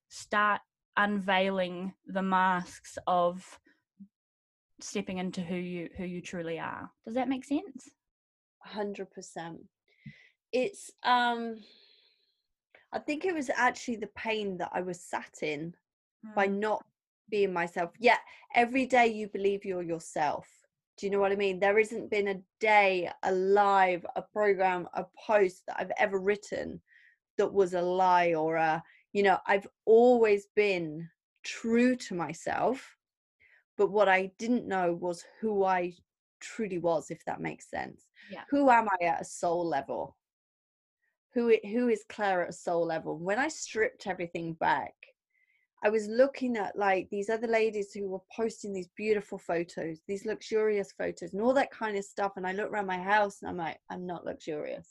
start 0.09 0.61
unveiling 0.97 1.93
the 2.05 2.21
masks 2.21 2.97
of 3.07 3.59
stepping 4.83 5.17
into 5.17 5.41
who 5.41 5.55
you 5.55 5.89
who 5.97 6.05
you 6.05 6.21
truly 6.21 6.59
are. 6.59 6.89
Does 7.05 7.15
that 7.15 7.29
make 7.29 7.45
sense? 7.45 7.89
100% 8.75 9.57
it's 10.53 10.91
um 11.03 11.57
i 12.93 12.99
think 12.99 13.25
it 13.25 13.33
was 13.33 13.49
actually 13.55 13.97
the 13.97 14.09
pain 14.15 14.55
that 14.55 14.69
i 14.71 14.81
was 14.81 15.01
sat 15.01 15.33
in 15.41 15.73
mm. 16.25 16.35
by 16.35 16.45
not 16.45 16.85
being 17.29 17.51
myself. 17.51 17.89
Yeah 17.99 18.17
every 18.53 18.85
day 18.85 19.07
you 19.07 19.27
believe 19.27 19.65
you're 19.65 19.81
yourself. 19.81 20.47
Do 20.97 21.07
you 21.07 21.11
know 21.11 21.19
what 21.19 21.31
i 21.31 21.35
mean? 21.35 21.59
There 21.59 21.79
isn't 21.79 22.11
been 22.11 22.27
a 22.27 22.41
day 22.59 23.09
a 23.23 23.31
live 23.31 24.05
a 24.15 24.21
program 24.21 24.87
a 24.93 25.05
post 25.27 25.63
that 25.67 25.77
i've 25.79 25.91
ever 25.97 26.19
written 26.19 26.79
that 27.37 27.51
was 27.51 27.73
a 27.73 27.81
lie 27.81 28.35
or 28.35 28.55
a 28.57 28.83
you 29.13 29.23
know 29.23 29.39
i've 29.47 29.67
always 29.85 30.47
been 30.55 31.09
true 31.43 31.95
to 31.95 32.13
myself 32.13 32.95
but 33.77 33.91
what 33.91 34.09
I 34.09 34.31
didn't 34.37 34.67
know 34.67 34.93
was 34.93 35.23
who 35.39 35.63
I 35.63 35.93
truly 36.39 36.77
was, 36.77 37.09
if 37.09 37.23
that 37.25 37.41
makes 37.41 37.69
sense. 37.69 38.07
Yeah. 38.29 38.43
Who 38.49 38.69
am 38.69 38.87
I 38.89 39.05
at 39.05 39.21
a 39.21 39.25
soul 39.25 39.65
level? 39.65 40.17
Who 41.33 41.55
who 41.63 41.89
is 41.89 42.05
Claire 42.09 42.43
at 42.43 42.49
a 42.49 42.53
soul 42.53 42.85
level? 42.85 43.17
When 43.17 43.39
I 43.39 43.47
stripped 43.47 44.05
everything 44.05 44.53
back, 44.53 44.93
I 45.83 45.89
was 45.89 46.07
looking 46.07 46.55
at 46.57 46.77
like 46.77 47.09
these 47.09 47.29
other 47.29 47.47
ladies 47.47 47.91
who 47.91 48.07
were 48.07 48.21
posting 48.35 48.71
these 48.71 48.89
beautiful 48.95 49.39
photos, 49.39 49.99
these 50.07 50.25
luxurious 50.25 50.91
photos, 50.91 51.33
and 51.33 51.41
all 51.41 51.53
that 51.55 51.71
kind 51.71 51.97
of 51.97 52.05
stuff. 52.05 52.33
And 52.37 52.45
I 52.45 52.51
look 52.51 52.71
around 52.71 52.85
my 52.85 52.99
house 52.99 53.41
and 53.41 53.49
I'm 53.49 53.57
like, 53.57 53.79
I'm 53.89 54.05
not 54.05 54.25
luxurious. 54.25 54.87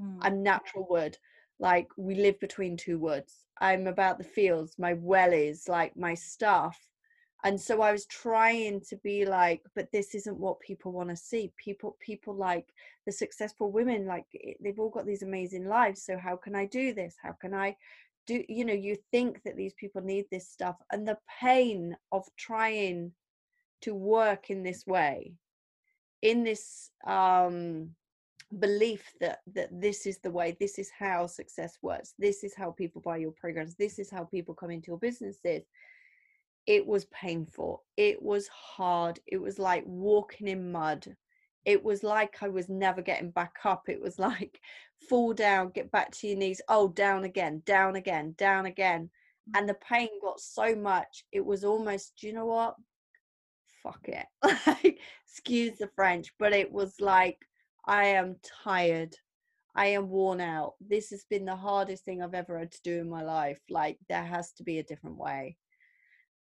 Mm. 0.00 0.18
I'm 0.22 0.42
natural 0.42 0.86
wood. 0.88 1.18
Like 1.58 1.88
we 1.96 2.14
live 2.14 2.38
between 2.40 2.76
two 2.76 2.98
woods. 2.98 3.44
I'm 3.60 3.86
about 3.86 4.16
the 4.16 4.24
fields. 4.24 4.76
My 4.78 4.94
well 4.94 5.32
is 5.32 5.68
like 5.68 5.96
my 5.96 6.14
stuff 6.14 6.78
and 7.44 7.60
so 7.60 7.82
i 7.82 7.92
was 7.92 8.06
trying 8.06 8.80
to 8.80 8.96
be 8.98 9.24
like 9.24 9.62
but 9.74 9.90
this 9.92 10.14
isn't 10.14 10.38
what 10.38 10.60
people 10.60 10.92
want 10.92 11.08
to 11.08 11.16
see. 11.16 11.52
People 11.56 11.96
people 12.00 12.34
like 12.34 12.66
the 13.06 13.12
successful 13.12 13.70
women 13.70 14.06
like 14.06 14.26
they've 14.62 14.78
all 14.78 14.90
got 14.90 15.06
these 15.06 15.22
amazing 15.22 15.66
lives 15.68 16.04
so 16.04 16.18
how 16.18 16.36
can 16.36 16.54
i 16.54 16.66
do 16.66 16.92
this? 16.92 17.16
How 17.22 17.32
can 17.32 17.54
i 17.54 17.76
do 18.26 18.44
you 18.48 18.64
know 18.64 18.74
you 18.74 18.96
think 19.10 19.42
that 19.44 19.56
these 19.56 19.74
people 19.74 20.02
need 20.02 20.26
this 20.30 20.48
stuff 20.48 20.76
and 20.92 21.06
the 21.06 21.18
pain 21.40 21.96
of 22.12 22.24
trying 22.36 23.12
to 23.80 23.94
work 23.94 24.50
in 24.50 24.62
this 24.62 24.86
way 24.86 25.32
in 26.22 26.44
this 26.44 26.90
um 27.06 27.90
belief 28.58 29.12
that 29.20 29.40
that 29.54 29.68
this 29.80 30.06
is 30.06 30.18
the 30.18 30.30
way 30.30 30.56
this 30.60 30.78
is 30.78 30.90
how 30.96 31.26
success 31.26 31.78
works 31.82 32.14
this 32.18 32.42
is 32.42 32.54
how 32.54 32.70
people 32.70 33.00
buy 33.00 33.16
your 33.16 33.32
programs 33.32 33.74
this 33.76 33.98
is 33.98 34.10
how 34.10 34.24
people 34.24 34.54
come 34.54 34.70
into 34.70 34.88
your 34.88 34.98
businesses 34.98 35.64
it 36.70 36.86
was 36.86 37.04
painful 37.06 37.82
it 37.96 38.22
was 38.22 38.46
hard 38.48 39.18
it 39.26 39.38
was 39.38 39.58
like 39.58 39.82
walking 39.86 40.46
in 40.46 40.70
mud 40.70 41.04
it 41.64 41.82
was 41.82 42.02
like 42.02 42.42
i 42.42 42.48
was 42.48 42.68
never 42.68 43.02
getting 43.02 43.30
back 43.30 43.56
up 43.64 43.88
it 43.88 44.00
was 44.00 44.18
like 44.30 44.60
fall 45.08 45.32
down 45.32 45.70
get 45.70 45.90
back 45.90 46.10
to 46.12 46.28
your 46.28 46.38
knees 46.38 46.60
oh 46.68 46.88
down 46.88 47.24
again 47.24 47.62
down 47.66 47.96
again 47.96 48.34
down 48.38 48.66
again 48.66 49.10
mm. 49.48 49.58
and 49.58 49.68
the 49.68 49.74
pain 49.74 50.08
got 50.22 50.38
so 50.38 50.74
much 50.74 51.24
it 51.32 51.44
was 51.44 51.64
almost 51.64 52.12
do 52.20 52.26
you 52.28 52.32
know 52.32 52.46
what 52.46 52.76
fuck 53.82 54.06
it 54.08 54.26
like 54.66 55.00
excuse 55.26 55.76
the 55.78 55.90
french 55.96 56.32
but 56.38 56.52
it 56.52 56.70
was 56.70 56.94
like 57.00 57.38
I 57.90 58.06
am 58.06 58.36
tired. 58.64 59.16
I 59.74 59.86
am 59.86 60.08
worn 60.08 60.40
out. 60.40 60.74
This 60.80 61.10
has 61.10 61.24
been 61.24 61.44
the 61.44 61.56
hardest 61.56 62.04
thing 62.04 62.22
I've 62.22 62.34
ever 62.34 62.58
had 62.58 62.72
to 62.72 62.82
do 62.82 63.00
in 63.00 63.08
my 63.08 63.22
life. 63.22 63.60
Like, 63.70 63.98
there 64.08 64.24
has 64.24 64.52
to 64.54 64.62
be 64.62 64.78
a 64.78 64.84
different 64.84 65.16
way. 65.16 65.56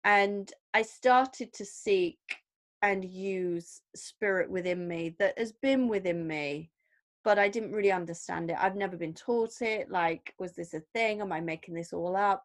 And 0.03 0.51
I 0.73 0.83
started 0.83 1.53
to 1.53 1.65
seek 1.65 2.19
and 2.81 3.03
use 3.03 3.81
spirit 3.95 4.49
within 4.49 4.87
me 4.87 5.15
that 5.19 5.37
has 5.37 5.51
been 5.51 5.87
within 5.87 6.27
me, 6.27 6.71
but 7.23 7.39
I 7.39 7.49
didn't 7.49 7.73
really 7.73 7.91
understand 7.91 8.49
it. 8.51 8.57
I've 8.59 8.75
never 8.75 8.95
been 8.95 9.13
taught 9.13 9.61
it. 9.61 9.89
Like, 9.89 10.33
was 10.39 10.53
this 10.53 10.73
a 10.73 10.81
thing? 10.93 11.21
Am 11.21 11.31
I 11.31 11.41
making 11.41 11.73
this 11.73 11.93
all 11.93 12.15
up? 12.15 12.43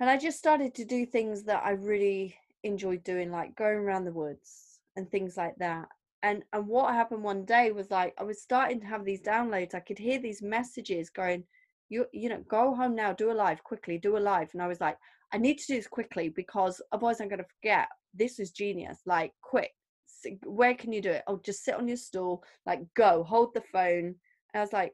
And 0.00 0.10
I 0.10 0.16
just 0.16 0.38
started 0.38 0.74
to 0.74 0.84
do 0.84 1.06
things 1.06 1.44
that 1.44 1.64
I 1.64 1.70
really 1.70 2.36
enjoyed 2.62 3.04
doing, 3.04 3.30
like 3.30 3.56
going 3.56 3.78
around 3.78 4.04
the 4.04 4.12
woods 4.12 4.80
and 4.96 5.10
things 5.10 5.36
like 5.36 5.56
that 5.56 5.88
and 6.22 6.42
and 6.52 6.66
what 6.66 6.94
happened 6.94 7.22
one 7.22 7.44
day 7.44 7.70
was 7.72 7.90
like 7.90 8.14
i 8.18 8.22
was 8.22 8.40
starting 8.40 8.80
to 8.80 8.86
have 8.86 9.04
these 9.04 9.22
downloads 9.22 9.74
i 9.74 9.80
could 9.80 9.98
hear 9.98 10.18
these 10.18 10.42
messages 10.42 11.10
going 11.10 11.44
you 11.88 12.06
you 12.12 12.28
know 12.28 12.42
go 12.48 12.74
home 12.74 12.94
now 12.94 13.12
do 13.12 13.30
a 13.30 13.32
live 13.32 13.62
quickly 13.64 13.98
do 13.98 14.16
a 14.16 14.18
live. 14.18 14.50
And 14.52 14.62
i 14.62 14.66
was 14.66 14.80
like 14.80 14.96
i 15.32 15.38
need 15.38 15.58
to 15.58 15.66
do 15.66 15.76
this 15.76 15.86
quickly 15.86 16.28
because 16.28 16.80
otherwise 16.92 17.20
i'm 17.20 17.28
going 17.28 17.38
to 17.38 17.54
forget. 17.60 17.88
This 18.14 18.38
is 18.38 18.50
genius. 18.50 19.00
Like 19.06 19.32
quick. 19.42 19.70
Where 20.44 20.74
can 20.74 20.92
you 20.92 21.02
do 21.02 21.10
it? 21.10 21.22
Oh 21.26 21.40
just 21.44 21.64
sit 21.64 21.74
on 21.74 21.88
your 21.88 21.96
stool. 21.96 22.42
Like 22.66 22.80
go. 22.94 23.24
Hold 23.24 23.54
the 23.54 23.62
phone. 23.72 24.14
And 24.54 24.56
i 24.56 24.60
was 24.60 24.72
like 24.72 24.92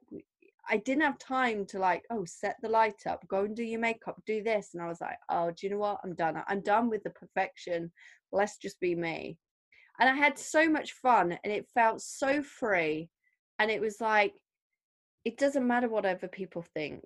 i 0.71 0.79
didn't 0.79 1.03
have 1.03 1.19
time 1.19 1.67
to 1.67 1.79
like 1.79 2.03
oh 2.11 2.25
set 2.25 2.57
the 2.63 2.69
light 2.69 3.07
up. 3.07 3.27
Go 3.29 3.45
and 3.45 3.57
do 3.57 3.63
your 3.63 3.81
makeup. 3.81 4.21
Do 4.27 4.43
this. 4.43 4.71
And 4.75 4.83
i 4.83 4.89
was 4.89 5.01
like 5.01 5.19
oh 5.31 5.51
do 5.51 5.67
you 5.67 5.71
know 5.71 5.79
what? 5.79 6.01
I'm 6.05 6.15
done. 6.15 6.43
I'm 6.49 6.61
done 6.61 6.91
with 6.91 7.03
the 7.05 7.11
perfection. 7.11 7.91
Let's 8.33 8.59
just 8.59 8.81
be 8.81 8.95
me. 8.95 9.39
And 10.01 10.09
I 10.09 10.15
had 10.15 10.39
so 10.39 10.69
much 10.69 10.93
fun 10.93 11.39
and 11.45 11.53
it 11.53 11.69
felt 11.73 12.01
so 12.01 12.43
free. 12.43 13.09
And 13.59 13.71
it 13.71 13.81
was 13.81 14.01
like, 14.01 14.33
it 15.25 15.39
doesn't 15.39 15.67
matter 15.67 15.89
what 15.89 16.05
other 16.05 16.29
people 16.29 16.63
think. 16.63 17.03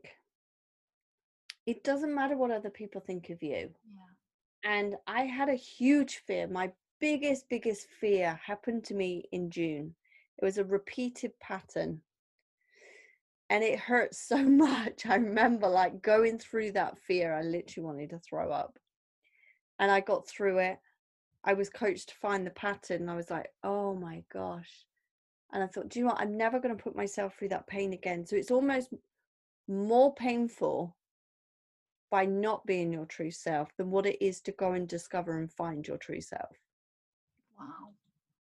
It 1.67 1.85
doesn't 1.85 2.15
matter 2.15 2.37
what 2.37 2.51
other 2.51 2.71
people 2.71 3.01
think 3.01 3.31
of 3.31 3.43
you. 3.43 3.71
Yeah. 3.85 4.71
And 4.71 4.97
I 5.07 5.23
had 5.23 5.49
a 5.49 5.55
huge 5.55 6.23
fear. 6.27 6.49
My 6.49 6.73
biggest, 7.01 7.49
biggest 7.49 7.89
fear 8.01 8.41
happened 8.45 8.85
to 8.85 8.95
me 8.95 9.25
in 9.33 9.51
June. 9.51 9.95
It 10.41 10.45
was 10.45 10.59
a 10.59 10.65
repeated 10.65 11.39
pattern. 11.41 12.01
And 13.51 13.63
it 13.63 13.79
hurt 13.79 14.15
so 14.15 14.39
much. 14.39 15.07
I 15.07 15.17
remember 15.17 15.69
like 15.69 16.03
going 16.03 16.39
through 16.39 16.73
that 16.73 16.99
fear. 16.99 17.35
I 17.35 17.43
literally 17.43 17.87
wanted 17.87 18.11
to 18.11 18.19
throw 18.19 18.51
up. 18.51 18.79
And 19.79 19.91
I 19.91 20.01
got 20.01 20.27
through 20.27 20.59
it 20.59 20.79
I 21.45 21.55
was 21.55 21.71
coached 21.71 22.11
to 22.11 22.15
find 22.17 22.47
the 22.47 22.51
pattern. 22.51 23.03
And 23.03 23.11
I 23.11 23.17
was 23.17 23.31
like, 23.31 23.49
oh 23.63 23.95
my 23.95 24.23
gosh. 24.33 24.85
And 25.53 25.63
I 25.63 25.67
thought, 25.67 25.89
do 25.89 25.99
you 25.99 26.05
know 26.05 26.13
what? 26.13 26.21
I'm 26.21 26.37
never 26.37 26.61
going 26.61 26.77
to 26.77 26.83
put 26.83 26.97
myself 26.97 27.35
through 27.35 27.49
that 27.51 27.67
pain 27.67 27.93
again. 27.93 28.27
So 28.27 28.37
it's 28.37 28.51
almost 28.51 28.93
more 29.67 30.15
painful 30.15 30.97
by 32.11 32.25
not 32.25 32.65
being 32.67 32.93
your 32.93 33.07
true 33.07 33.31
self 33.31 33.69
than 33.77 33.91
what 33.91 34.07
it 34.07 34.23
is 34.25 34.41
to 34.43 34.53
go 34.53 34.73
and 34.73 34.89
discover 34.89 35.39
and 35.39 35.53
find 35.53 35.87
your 35.87 35.99
true 35.99 36.21
self. 36.21 36.57
Wow. 37.59 37.93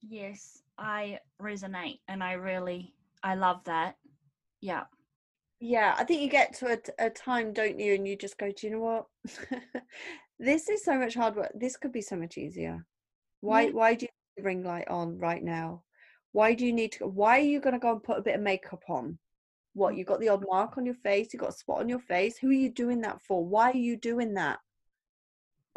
Yes, 0.07 0.61
I 0.77 1.19
resonate 1.41 1.99
and 2.07 2.23
I 2.23 2.33
really, 2.33 2.93
I 3.23 3.35
love 3.35 3.63
that. 3.65 3.97
Yeah. 4.61 4.83
Yeah, 5.59 5.95
I 5.97 6.03
think 6.03 6.21
you 6.21 6.29
get 6.29 6.53
to 6.55 6.73
a, 6.73 7.05
a 7.05 7.09
time, 7.09 7.53
don't 7.53 7.79
you? 7.79 7.95
And 7.95 8.07
you 8.07 8.15
just 8.15 8.37
go, 8.37 8.51
do 8.51 8.67
you 8.67 8.73
know 8.73 8.79
what? 8.79 9.05
this 10.39 10.69
is 10.69 10.83
so 10.83 10.99
much 10.99 11.15
hard 11.15 11.35
work. 11.35 11.51
This 11.55 11.77
could 11.77 11.91
be 11.91 12.01
so 12.01 12.15
much 12.15 12.37
easier. 12.37 12.85
Why 13.41 13.63
yeah. 13.63 13.71
why 13.71 13.93
do 13.95 14.05
you 14.05 14.43
ring 14.43 14.63
light 14.63 14.87
on 14.89 15.17
right 15.17 15.43
now? 15.43 15.83
Why 16.35 16.53
do 16.53 16.65
you 16.65 16.73
need 16.73 16.91
to 16.91 17.07
why 17.07 17.37
are 17.39 17.49
you 17.53 17.61
gonna 17.61 17.79
go 17.79 17.93
and 17.93 18.03
put 18.03 18.17
a 18.17 18.21
bit 18.21 18.35
of 18.35 18.41
makeup 18.41 18.83
on? 18.89 19.17
What 19.73 19.95
you 19.95 20.03
got 20.03 20.19
the 20.19 20.27
odd 20.27 20.43
mark 20.45 20.77
on 20.77 20.85
your 20.85 20.95
face, 20.95 21.31
you 21.31 21.39
got 21.39 21.53
a 21.53 21.53
spot 21.53 21.79
on 21.79 21.87
your 21.87 22.01
face. 22.01 22.37
Who 22.37 22.49
are 22.49 22.63
you 22.65 22.69
doing 22.69 22.99
that 23.03 23.21
for? 23.21 23.45
Why 23.45 23.71
are 23.71 23.77
you 23.77 23.95
doing 23.95 24.33
that? 24.33 24.59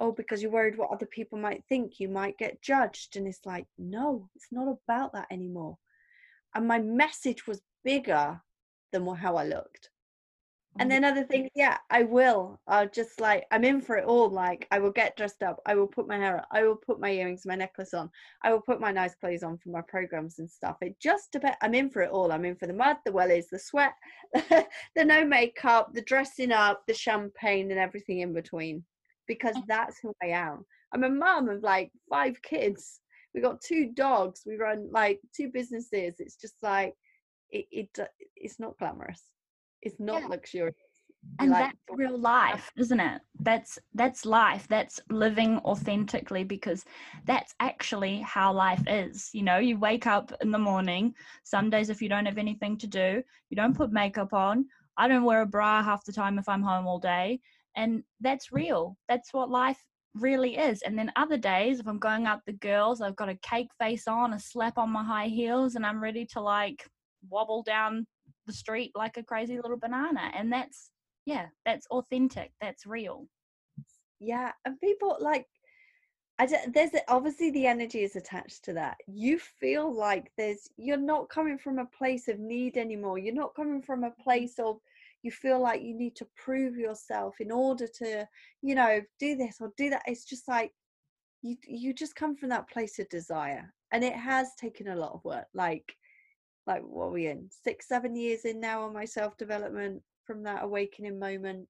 Oh, 0.00 0.10
because 0.10 0.42
you're 0.42 0.50
worried 0.50 0.76
what 0.76 0.90
other 0.90 1.06
people 1.06 1.38
might 1.38 1.62
think. 1.68 2.00
You 2.00 2.08
might 2.08 2.38
get 2.38 2.60
judged. 2.60 3.14
And 3.14 3.28
it's 3.28 3.46
like, 3.46 3.66
no, 3.78 4.28
it's 4.34 4.48
not 4.50 4.66
about 4.66 5.12
that 5.12 5.28
anymore. 5.30 5.78
And 6.56 6.66
my 6.66 6.80
message 6.80 7.46
was 7.46 7.62
bigger 7.84 8.40
than 8.90 9.06
how 9.14 9.36
I 9.36 9.44
looked 9.44 9.90
and 10.78 10.90
then 10.90 11.04
other 11.04 11.24
things 11.24 11.48
yeah 11.54 11.78
i 11.90 12.02
will 12.02 12.60
i'll 12.68 12.88
just 12.88 13.20
like 13.20 13.44
i'm 13.50 13.64
in 13.64 13.80
for 13.80 13.96
it 13.96 14.04
all 14.04 14.28
like 14.28 14.66
i 14.70 14.78
will 14.78 14.90
get 14.90 15.16
dressed 15.16 15.42
up 15.42 15.60
i 15.66 15.74
will 15.74 15.86
put 15.86 16.06
my 16.06 16.16
hair 16.16 16.38
up 16.38 16.48
i 16.52 16.62
will 16.62 16.76
put 16.76 17.00
my 17.00 17.10
earrings 17.10 17.46
my 17.46 17.54
necklace 17.54 17.94
on 17.94 18.10
i 18.44 18.52
will 18.52 18.60
put 18.60 18.80
my 18.80 18.92
nice 18.92 19.14
clothes 19.14 19.42
on 19.42 19.58
for 19.58 19.70
my 19.70 19.80
programs 19.88 20.38
and 20.38 20.48
stuff 20.48 20.76
it 20.80 20.98
just 21.00 21.34
about 21.34 21.56
i'm 21.62 21.74
in 21.74 21.90
for 21.90 22.02
it 22.02 22.10
all 22.10 22.32
i'm 22.32 22.44
in 22.44 22.56
for 22.56 22.66
the 22.66 22.72
mud 22.72 22.96
the 23.04 23.10
wellies 23.10 23.48
the 23.50 23.58
sweat 23.58 23.94
the 24.34 25.04
no 25.04 25.24
makeup 25.24 25.90
the 25.94 26.02
dressing 26.02 26.52
up 26.52 26.82
the 26.86 26.94
champagne 26.94 27.70
and 27.70 27.80
everything 27.80 28.20
in 28.20 28.32
between 28.32 28.82
because 29.26 29.56
mm. 29.56 29.64
that's 29.66 29.98
who 30.00 30.12
i 30.22 30.26
am 30.26 30.64
i'm 30.92 31.04
a 31.04 31.10
mum 31.10 31.48
of 31.48 31.62
like 31.62 31.90
five 32.08 32.40
kids 32.42 33.00
we 33.34 33.40
got 33.40 33.60
two 33.60 33.90
dogs 33.94 34.42
we 34.46 34.56
run 34.56 34.88
like 34.92 35.20
two 35.36 35.50
businesses 35.52 36.14
it's 36.18 36.36
just 36.36 36.56
like 36.62 36.94
it, 37.50 37.66
it 37.72 37.98
it's 38.36 38.60
not 38.60 38.78
glamorous 38.78 39.22
it's 39.82 39.98
not 39.98 40.22
yeah. 40.22 40.28
luxurious. 40.28 40.76
And 41.40 41.50
like, 41.50 41.72
that's 41.72 41.98
real 41.98 42.18
life 42.18 42.70
isn't 42.76 43.00
it? 43.00 43.20
That's 43.40 43.78
that's 43.94 44.24
life. 44.24 44.66
That's 44.68 45.00
living 45.10 45.58
authentically 45.58 46.44
because 46.44 46.84
that's 47.26 47.54
actually 47.60 48.20
how 48.20 48.52
life 48.52 48.82
is. 48.86 49.30
You 49.32 49.42
know 49.42 49.58
you 49.58 49.78
wake 49.78 50.06
up 50.06 50.32
in 50.40 50.50
the 50.50 50.58
morning 50.58 51.14
some 51.44 51.70
days 51.70 51.90
if 51.90 52.00
you 52.00 52.08
don't 52.08 52.26
have 52.26 52.38
anything 52.38 52.78
to 52.78 52.86
do 52.86 53.22
you 53.50 53.56
don't 53.56 53.76
put 53.76 53.92
makeup 53.92 54.32
on. 54.32 54.66
I 54.96 55.08
don't 55.08 55.24
wear 55.24 55.42
a 55.42 55.46
bra 55.46 55.82
half 55.82 56.04
the 56.04 56.12
time 56.12 56.38
if 56.38 56.48
i'm 56.48 56.62
home 56.62 56.86
all 56.86 56.98
day. 56.98 57.40
And 57.76 58.02
that's 58.20 58.52
real. 58.52 58.96
That's 59.08 59.32
what 59.32 59.50
life 59.50 59.84
really 60.14 60.56
is. 60.56 60.82
And 60.82 60.98
then 60.98 61.12
other 61.16 61.36
days 61.36 61.80
if 61.80 61.86
i'm 61.86 61.98
going 61.98 62.26
out 62.26 62.40
the 62.46 62.52
girls 62.52 63.00
i've 63.00 63.16
got 63.16 63.28
a 63.28 63.34
cake 63.36 63.70
face 63.78 64.06
on 64.08 64.32
a 64.32 64.40
slap 64.40 64.78
on 64.78 64.90
my 64.90 65.04
high 65.04 65.28
heels 65.28 65.74
and 65.74 65.84
i'm 65.84 66.02
ready 66.02 66.24
to 66.26 66.40
like 66.40 66.86
wobble 67.28 67.62
down 67.62 68.06
the 68.48 68.52
street 68.52 68.90
like 68.96 69.16
a 69.16 69.22
crazy 69.22 69.56
little 69.56 69.76
banana 69.76 70.32
and 70.34 70.52
that's 70.52 70.90
yeah 71.26 71.46
that's 71.64 71.86
authentic 71.92 72.50
that's 72.60 72.86
real 72.86 73.26
yeah 74.18 74.50
and 74.64 74.80
people 74.80 75.16
like 75.20 75.46
I 76.40 76.46
just, 76.46 76.72
there's 76.72 76.90
obviously 77.08 77.50
the 77.50 77.66
energy 77.66 78.04
is 78.04 78.14
attached 78.14 78.64
to 78.64 78.72
that. 78.74 78.96
You 79.08 79.40
feel 79.40 79.92
like 79.92 80.30
there's 80.36 80.68
you're 80.76 80.96
not 80.96 81.28
coming 81.28 81.58
from 81.58 81.78
a 81.78 81.86
place 81.86 82.28
of 82.28 82.38
need 82.38 82.76
anymore. 82.76 83.18
You're 83.18 83.34
not 83.34 83.56
coming 83.56 83.82
from 83.82 84.04
a 84.04 84.10
mm. 84.10 84.18
place 84.22 84.54
of 84.60 84.78
you 85.22 85.32
feel 85.32 85.60
like 85.60 85.82
you 85.82 85.94
need 85.94 86.14
to 86.16 86.28
prove 86.36 86.76
yourself 86.76 87.34
in 87.40 87.50
order 87.50 87.88
to, 87.98 88.24
you 88.62 88.76
know, 88.76 89.00
do 89.18 89.34
this 89.34 89.56
or 89.60 89.72
do 89.76 89.90
that. 89.90 90.02
It's 90.06 90.24
just 90.24 90.46
like 90.46 90.72
you 91.42 91.56
you 91.66 91.92
just 91.92 92.14
come 92.14 92.36
from 92.36 92.50
that 92.50 92.70
place 92.70 93.00
of 93.00 93.08
desire. 93.08 93.74
And 93.90 94.04
it 94.04 94.14
has 94.14 94.54
taken 94.60 94.88
a 94.88 94.96
lot 94.96 95.14
of 95.14 95.24
work. 95.24 95.46
Like 95.54 95.92
like 96.68 96.82
what 96.82 97.06
are 97.06 97.10
we 97.10 97.26
in 97.26 97.48
six 97.64 97.88
seven 97.88 98.14
years 98.14 98.44
in 98.44 98.60
now 98.60 98.82
on 98.82 98.92
my 98.92 99.06
self 99.06 99.36
development 99.38 100.02
from 100.24 100.42
that 100.42 100.62
awakening 100.62 101.18
moment 101.18 101.66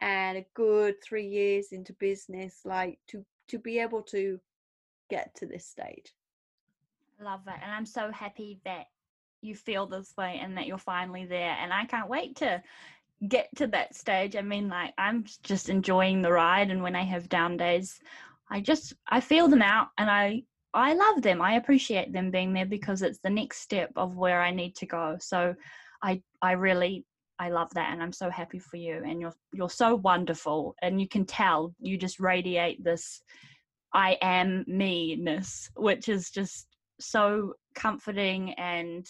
and 0.00 0.38
a 0.38 0.46
good 0.54 0.94
three 1.04 1.26
years 1.26 1.68
into 1.72 1.92
business 1.94 2.60
like 2.64 2.98
to 3.06 3.24
to 3.48 3.58
be 3.58 3.78
able 3.78 4.02
to 4.02 4.40
get 5.10 5.34
to 5.36 5.46
this 5.46 5.66
stage. 5.66 6.14
Love 7.22 7.40
it 7.46 7.54
and 7.62 7.70
i'm 7.70 7.86
so 7.86 8.10
happy 8.10 8.60
that 8.64 8.86
you 9.42 9.54
feel 9.54 9.86
this 9.86 10.14
way 10.16 10.40
and 10.42 10.56
that 10.56 10.66
you're 10.66 10.78
finally 10.78 11.26
there 11.26 11.56
and 11.60 11.72
i 11.72 11.84
can't 11.84 12.08
wait 12.08 12.36
to 12.36 12.62
get 13.28 13.48
to 13.56 13.66
that 13.66 13.96
stage. 13.96 14.36
I 14.36 14.42
mean 14.42 14.68
like 14.68 14.94
i'm 14.96 15.24
just 15.42 15.68
enjoying 15.68 16.22
the 16.22 16.32
ride 16.32 16.70
and 16.70 16.82
when 16.82 16.96
i 16.96 17.02
have 17.02 17.28
down 17.28 17.56
days 17.56 18.00
i 18.50 18.60
just 18.60 18.94
i 19.08 19.20
feel 19.20 19.48
them 19.48 19.62
out 19.62 19.88
and 19.98 20.08
i 20.08 20.42
I 20.74 20.94
love 20.94 21.22
them. 21.22 21.40
I 21.40 21.54
appreciate 21.54 22.12
them 22.12 22.30
being 22.30 22.52
there 22.52 22.66
because 22.66 23.02
it's 23.02 23.20
the 23.22 23.30
next 23.30 23.60
step 23.60 23.90
of 23.96 24.16
where 24.16 24.42
I 24.42 24.50
need 24.50 24.76
to 24.76 24.86
go. 24.86 25.16
So 25.20 25.54
I 26.02 26.22
I 26.42 26.52
really 26.52 27.04
I 27.38 27.50
love 27.50 27.72
that 27.74 27.92
and 27.92 28.02
I'm 28.02 28.12
so 28.12 28.30
happy 28.30 28.58
for 28.58 28.76
you 28.76 29.02
and 29.06 29.20
you're 29.20 29.34
you're 29.52 29.70
so 29.70 29.94
wonderful 29.96 30.74
and 30.82 31.00
you 31.00 31.08
can 31.08 31.24
tell 31.24 31.74
you 31.80 31.96
just 31.96 32.20
radiate 32.20 32.82
this 32.82 33.22
I 33.94 34.18
am 34.20 34.64
me 34.66 35.16
ness 35.16 35.70
which 35.76 36.08
is 36.08 36.30
just 36.30 36.66
so 37.00 37.54
comforting 37.74 38.52
and 38.54 39.06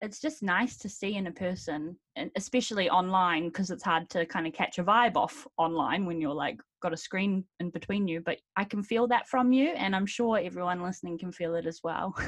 it's 0.00 0.20
just 0.20 0.42
nice 0.42 0.76
to 0.76 0.88
see 0.88 1.14
in 1.14 1.26
a 1.26 1.32
person 1.32 1.96
and 2.16 2.30
especially 2.36 2.90
online 2.90 3.48
because 3.48 3.70
it's 3.70 3.82
hard 3.82 4.08
to 4.10 4.26
kind 4.26 4.46
of 4.46 4.52
catch 4.52 4.78
a 4.78 4.84
vibe 4.84 5.16
off 5.16 5.46
online 5.56 6.04
when 6.04 6.20
you're 6.20 6.34
like 6.34 6.60
got 6.82 6.92
a 6.92 6.96
screen 6.96 7.44
in 7.60 7.70
between 7.70 8.06
you 8.06 8.20
but 8.20 8.38
i 8.56 8.64
can 8.64 8.82
feel 8.82 9.06
that 9.06 9.26
from 9.28 9.52
you 9.52 9.70
and 9.70 9.96
i'm 9.96 10.06
sure 10.06 10.38
everyone 10.38 10.82
listening 10.82 11.16
can 11.18 11.32
feel 11.32 11.54
it 11.54 11.66
as 11.66 11.80
well. 11.82 12.14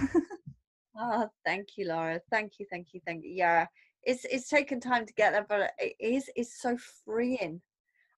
Oh 0.98 1.28
thank 1.44 1.76
you 1.76 1.88
laura. 1.88 2.20
Thank 2.30 2.52
you 2.58 2.66
thank 2.70 2.88
you 2.92 3.00
thank 3.06 3.24
you 3.24 3.30
yeah. 3.30 3.66
It's 4.02 4.24
it's 4.24 4.48
taken 4.48 4.80
time 4.80 5.04
to 5.04 5.12
get 5.14 5.32
there 5.32 5.46
but 5.48 5.72
it 5.78 5.94
is 6.00 6.30
it's 6.36 6.60
so 6.60 6.76
freeing. 7.04 7.60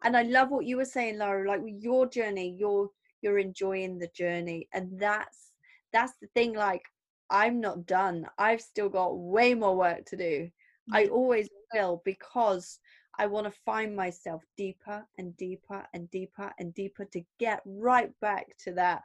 And 0.05 0.17
i 0.17 0.23
love 0.23 0.51
what 0.51 0.65
you 0.65 0.77
were 0.77 0.85
saying 0.85 1.19
laura 1.19 1.49
like 1.49 1.61
your 1.67 2.07
journey 2.07 2.55
you're 2.57 2.89
you're 3.21 3.39
enjoying 3.41 3.99
the 3.99 4.09
journey 4.15 4.69
and 4.73 4.97
that's 4.97 5.53
that's 5.93 6.13
the 6.23 6.29
thing 6.35 6.55
like 6.55 6.83
I'm 7.31 7.61
not 7.61 7.87
done. 7.87 8.27
I've 8.39 8.61
still 8.61 8.89
got 8.89 9.19
way 9.19 9.55
more 9.55 9.77
work 9.77 10.07
to 10.07 10.17
do. 10.17 10.51
I 10.91 11.07
always 11.07 11.49
will 11.75 12.01
because 12.05 12.79
I 13.19 13.27
want 13.27 13.47
to 13.47 13.61
find 13.65 13.95
myself 13.95 14.43
deeper 14.57 15.05
and 15.19 15.37
deeper 15.37 15.85
and 15.93 16.11
deeper 16.11 16.53
and 16.59 16.73
deeper 16.73 17.05
to 17.07 17.23
get 17.39 17.61
right 17.67 18.11
back 18.21 18.47
to 18.65 18.73
that 18.75 19.03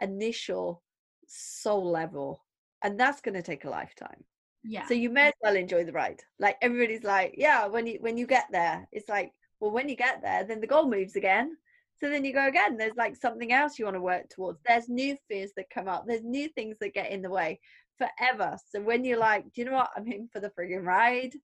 initial 0.00 0.82
soul 1.28 1.88
level. 1.90 2.44
And 2.82 2.98
that's 2.98 3.20
going 3.20 3.34
to 3.34 3.42
take 3.42 3.64
a 3.64 3.70
lifetime. 3.70 4.24
Yeah. 4.64 4.86
So 4.86 4.94
you 4.94 5.10
may 5.10 5.28
as 5.28 5.34
well 5.42 5.56
enjoy 5.56 5.84
the 5.84 5.92
ride. 5.92 6.20
Like 6.38 6.56
everybody's 6.60 7.04
like, 7.04 7.34
yeah, 7.36 7.66
when 7.66 7.86
you 7.86 7.98
when 8.00 8.16
you 8.16 8.26
get 8.26 8.46
there, 8.50 8.88
it's 8.92 9.08
like, 9.08 9.32
well, 9.58 9.70
when 9.70 9.88
you 9.88 9.96
get 9.96 10.22
there, 10.22 10.44
then 10.44 10.60
the 10.60 10.66
goal 10.66 10.88
moves 10.88 11.16
again. 11.16 11.56
So 12.00 12.08
then 12.08 12.24
you 12.24 12.32
go 12.32 12.46
again. 12.46 12.76
There's 12.76 12.96
like 12.96 13.14
something 13.14 13.52
else 13.52 13.78
you 13.78 13.84
want 13.84 13.96
to 13.96 14.00
work 14.00 14.28
towards. 14.30 14.58
There's 14.66 14.88
new 14.88 15.16
fears 15.28 15.52
that 15.56 15.70
come 15.70 15.86
up. 15.86 16.04
There's 16.06 16.24
new 16.24 16.48
things 16.48 16.76
that 16.80 16.94
get 16.94 17.10
in 17.10 17.20
the 17.20 17.30
way 17.30 17.60
forever. 17.98 18.56
So 18.70 18.80
when 18.80 19.04
you're 19.04 19.18
like, 19.18 19.44
do 19.52 19.60
you 19.60 19.64
know 19.66 19.76
what? 19.76 19.90
I'm 19.94 20.10
in 20.10 20.28
for 20.32 20.40
the 20.40 20.50
frigging 20.50 20.84
ride. 20.84 21.34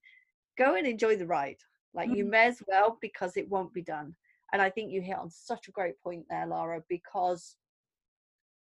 Go 0.57 0.75
and 0.75 0.87
enjoy 0.87 1.15
the 1.15 1.27
ride. 1.27 1.57
Like 1.93 2.09
you 2.09 2.25
mm. 2.25 2.29
may 2.29 2.47
as 2.47 2.61
well 2.67 2.97
because 3.01 3.37
it 3.37 3.49
won't 3.49 3.73
be 3.73 3.83
done. 3.83 4.15
And 4.51 4.61
I 4.61 4.69
think 4.69 4.91
you 4.91 5.01
hit 5.01 5.17
on 5.17 5.29
such 5.29 5.67
a 5.67 5.71
great 5.71 5.99
point 6.01 6.25
there, 6.29 6.47
Laura, 6.47 6.81
because 6.89 7.55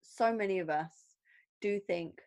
so 0.03 0.35
many 0.35 0.59
of 0.59 0.69
us 0.69 0.93
do 1.63 1.81
think 1.81 2.21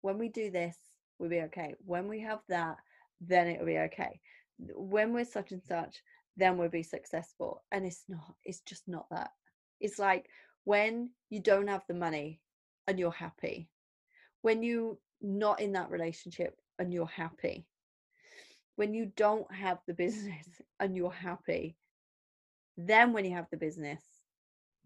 when 0.00 0.18
we 0.18 0.28
do 0.28 0.50
this, 0.50 0.76
we'll 1.18 1.30
be 1.30 1.40
okay. 1.42 1.74
When 1.84 2.08
we 2.08 2.20
have 2.20 2.40
that, 2.48 2.76
then 3.20 3.48
it'll 3.48 3.66
be 3.66 3.78
okay. 3.78 4.20
When 4.58 5.12
we're 5.12 5.24
such 5.24 5.52
and 5.52 5.62
such, 5.62 6.02
then 6.36 6.56
we'll 6.56 6.68
be 6.68 6.82
successful 6.82 7.62
and 7.72 7.84
it's 7.84 8.04
not 8.08 8.34
it's 8.44 8.60
just 8.60 8.84
not 8.86 9.06
that. 9.10 9.30
It's 9.80 9.98
like 9.98 10.26
when 10.64 11.10
you 11.30 11.40
don't 11.40 11.68
have 11.68 11.82
the 11.88 11.94
money 11.94 12.40
and 12.86 12.98
you're 12.98 13.10
happy. 13.10 13.68
When 14.42 14.62
you 14.62 14.98
not 15.20 15.60
in 15.60 15.72
that 15.72 15.90
relationship 15.90 16.56
and 16.78 16.92
you're 16.92 17.06
happy. 17.06 17.66
When 18.76 18.94
you 18.94 19.12
don't 19.16 19.52
have 19.52 19.78
the 19.86 19.94
business 19.94 20.46
and 20.80 20.96
you're 20.96 21.10
happy 21.10 21.76
then 22.76 23.12
when 23.12 23.24
you 23.24 23.34
have 23.34 23.46
the 23.50 23.56
business 23.56 24.02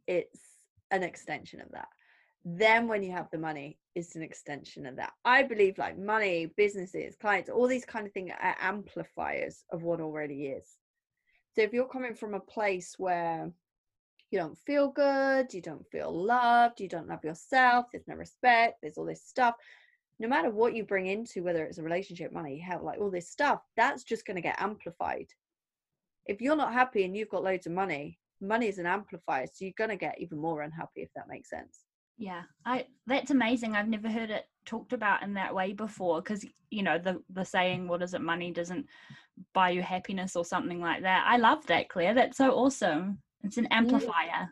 it's 0.06 0.40
an 0.90 1.02
extension 1.02 1.60
of 1.60 1.70
that. 1.72 1.88
Then 2.44 2.86
when 2.86 3.02
you 3.02 3.12
have 3.12 3.28
the 3.32 3.38
money 3.38 3.78
it's 3.94 4.14
an 4.14 4.22
extension 4.22 4.86
of 4.86 4.96
that. 4.96 5.12
I 5.24 5.42
believe 5.42 5.78
like 5.78 5.98
money 5.98 6.52
businesses 6.56 7.16
clients 7.20 7.50
all 7.50 7.66
these 7.66 7.84
kind 7.84 8.06
of 8.06 8.12
things 8.12 8.30
are 8.40 8.56
amplifiers 8.60 9.64
of 9.72 9.82
what 9.82 10.00
already 10.00 10.46
is 10.46 10.76
so 11.56 11.62
if 11.62 11.72
you're 11.72 11.88
coming 11.88 12.14
from 12.14 12.34
a 12.34 12.40
place 12.40 12.96
where 12.98 13.50
you 14.30 14.38
don't 14.38 14.58
feel 14.58 14.88
good, 14.88 15.54
you 15.54 15.62
don't 15.62 15.86
feel 15.90 16.12
loved, 16.12 16.82
you 16.82 16.88
don't 16.88 17.08
love 17.08 17.24
yourself, 17.24 17.86
there's 17.90 18.06
no 18.06 18.14
respect, 18.14 18.74
there's 18.82 18.98
all 18.98 19.06
this 19.06 19.24
stuff. 19.24 19.54
No 20.18 20.28
matter 20.28 20.50
what 20.50 20.74
you 20.74 20.84
bring 20.84 21.06
into, 21.06 21.42
whether 21.42 21.64
it's 21.64 21.78
a 21.78 21.82
relationship, 21.82 22.30
money, 22.30 22.58
health, 22.58 22.82
like 22.82 23.00
all 23.00 23.10
this 23.10 23.30
stuff, 23.30 23.62
that's 23.74 24.04
just 24.04 24.26
going 24.26 24.34
to 24.34 24.42
get 24.42 24.60
amplified. 24.60 25.28
If 26.26 26.42
you're 26.42 26.56
not 26.56 26.74
happy 26.74 27.04
and 27.04 27.16
you've 27.16 27.30
got 27.30 27.42
loads 27.42 27.66
of 27.66 27.72
money, 27.72 28.18
money 28.42 28.68
is 28.68 28.76
an 28.76 28.84
amplifier, 28.84 29.46
so 29.46 29.64
you're 29.64 29.72
going 29.78 29.88
to 29.88 29.96
get 29.96 30.20
even 30.20 30.36
more 30.36 30.60
unhappy 30.60 31.00
if 31.00 31.10
that 31.16 31.28
makes 31.28 31.48
sense. 31.48 31.85
Yeah, 32.18 32.42
I 32.64 32.86
that's 33.06 33.30
amazing. 33.30 33.74
I've 33.74 33.88
never 33.88 34.08
heard 34.08 34.30
it 34.30 34.46
talked 34.64 34.92
about 34.92 35.22
in 35.22 35.34
that 35.34 35.54
way 35.54 35.72
before 35.72 36.22
because 36.22 36.44
you 36.70 36.82
know 36.82 36.98
the 36.98 37.22
the 37.30 37.44
saying 37.44 37.88
what 37.88 38.02
is 38.02 38.14
it 38.14 38.20
money 38.20 38.50
doesn't 38.50 38.86
buy 39.52 39.70
you 39.70 39.82
happiness 39.82 40.34
or 40.34 40.44
something 40.44 40.80
like 40.80 41.02
that. 41.02 41.24
I 41.26 41.36
love 41.36 41.66
that, 41.66 41.88
Claire. 41.88 42.14
That's 42.14 42.38
so 42.38 42.52
awesome. 42.52 43.18
It's 43.42 43.58
an 43.58 43.66
amplifier. 43.66 44.48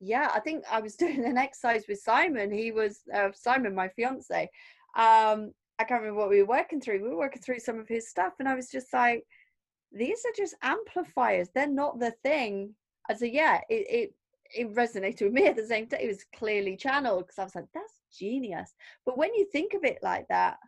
Yeah, 0.00 0.30
I 0.34 0.40
think 0.40 0.64
I 0.70 0.80
was 0.80 0.96
doing 0.96 1.24
an 1.24 1.36
exercise 1.36 1.84
with 1.88 2.00
Simon. 2.00 2.50
He 2.50 2.72
was 2.72 3.00
uh, 3.14 3.28
Simon, 3.34 3.74
my 3.74 3.88
fiance. 3.88 4.48
Um, 4.96 5.52
I 5.78 5.84
can't 5.84 6.00
remember 6.00 6.20
what 6.20 6.30
we 6.30 6.42
were 6.42 6.48
working 6.48 6.80
through. 6.80 7.02
We 7.02 7.08
were 7.08 7.16
working 7.16 7.42
through 7.42 7.60
some 7.60 7.78
of 7.78 7.88
his 7.88 8.08
stuff, 8.08 8.34
and 8.38 8.48
I 8.48 8.54
was 8.54 8.70
just 8.70 8.92
like, 8.92 9.24
"These 9.92 10.22
are 10.24 10.36
just 10.36 10.54
amplifiers. 10.62 11.48
They're 11.54 11.66
not 11.68 11.98
the 11.98 12.12
thing." 12.22 12.74
I 13.10 13.14
said, 13.14 13.30
"Yeah, 13.32 13.60
it, 13.68 13.86
it 13.90 14.14
it 14.54 14.74
resonated 14.74 15.22
with 15.22 15.32
me 15.32 15.46
at 15.46 15.56
the 15.56 15.66
same 15.66 15.86
time. 15.86 16.00
It 16.02 16.08
was 16.08 16.24
clearly 16.36 16.76
channeled 16.76 17.26
because 17.26 17.38
I 17.38 17.44
was 17.44 17.54
like, 17.54 17.66
that's 17.74 17.98
genius. 18.16 18.72
But 19.06 19.16
when 19.16 19.34
you 19.34 19.46
think 19.50 19.74
of 19.74 19.84
it 19.84 19.98
like 20.02 20.26
that, 20.28 20.58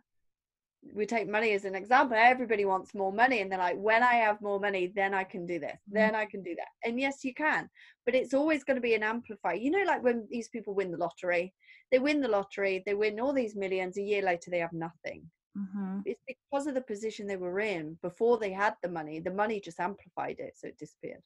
we 0.93 1.05
take 1.05 1.27
money 1.27 1.51
as 1.53 1.65
an 1.65 1.75
example. 1.75 2.15
Everybody 2.15 2.65
wants 2.65 2.93
more 2.93 3.11
money, 3.11 3.41
and 3.41 3.51
they're 3.51 3.59
like, 3.59 3.77
when 3.77 4.03
I 4.03 4.13
have 4.13 4.41
more 4.41 4.59
money, 4.59 4.91
then 4.95 5.13
I 5.13 5.23
can 5.23 5.45
do 5.45 5.59
this, 5.59 5.71
mm-hmm. 5.71 5.95
then 5.95 6.15
I 6.15 6.25
can 6.25 6.43
do 6.43 6.55
that. 6.55 6.87
And 6.87 6.99
yes, 6.99 7.23
you 7.23 7.33
can, 7.33 7.69
but 8.05 8.15
it's 8.15 8.33
always 8.33 8.63
going 8.63 8.75
to 8.75 8.81
be 8.81 8.93
an 8.93 9.03
amplifier. 9.03 9.55
You 9.55 9.71
know, 9.71 9.83
like 9.85 10.03
when 10.03 10.27
these 10.29 10.49
people 10.49 10.75
win 10.75 10.91
the 10.91 10.97
lottery, 10.97 11.53
they 11.91 11.99
win 11.99 12.21
the 12.21 12.27
lottery, 12.27 12.83
they 12.85 12.93
win 12.93 13.19
all 13.19 13.33
these 13.33 13.55
millions, 13.55 13.97
a 13.97 14.01
year 14.01 14.21
later, 14.21 14.51
they 14.51 14.59
have 14.59 14.73
nothing. 14.73 15.23
Mm-hmm. 15.57 16.01
It's 16.05 16.21
because 16.27 16.67
of 16.67 16.73
the 16.73 16.81
position 16.81 17.25
they 17.25 17.37
were 17.37 17.59
in 17.59 17.97
before 18.01 18.37
they 18.37 18.51
had 18.51 18.75
the 18.83 18.89
money. 18.89 19.19
The 19.19 19.31
money 19.31 19.59
just 19.59 19.79
amplified 19.79 20.35
it, 20.39 20.53
so 20.55 20.67
it 20.67 20.77
disappeared. 20.77 21.21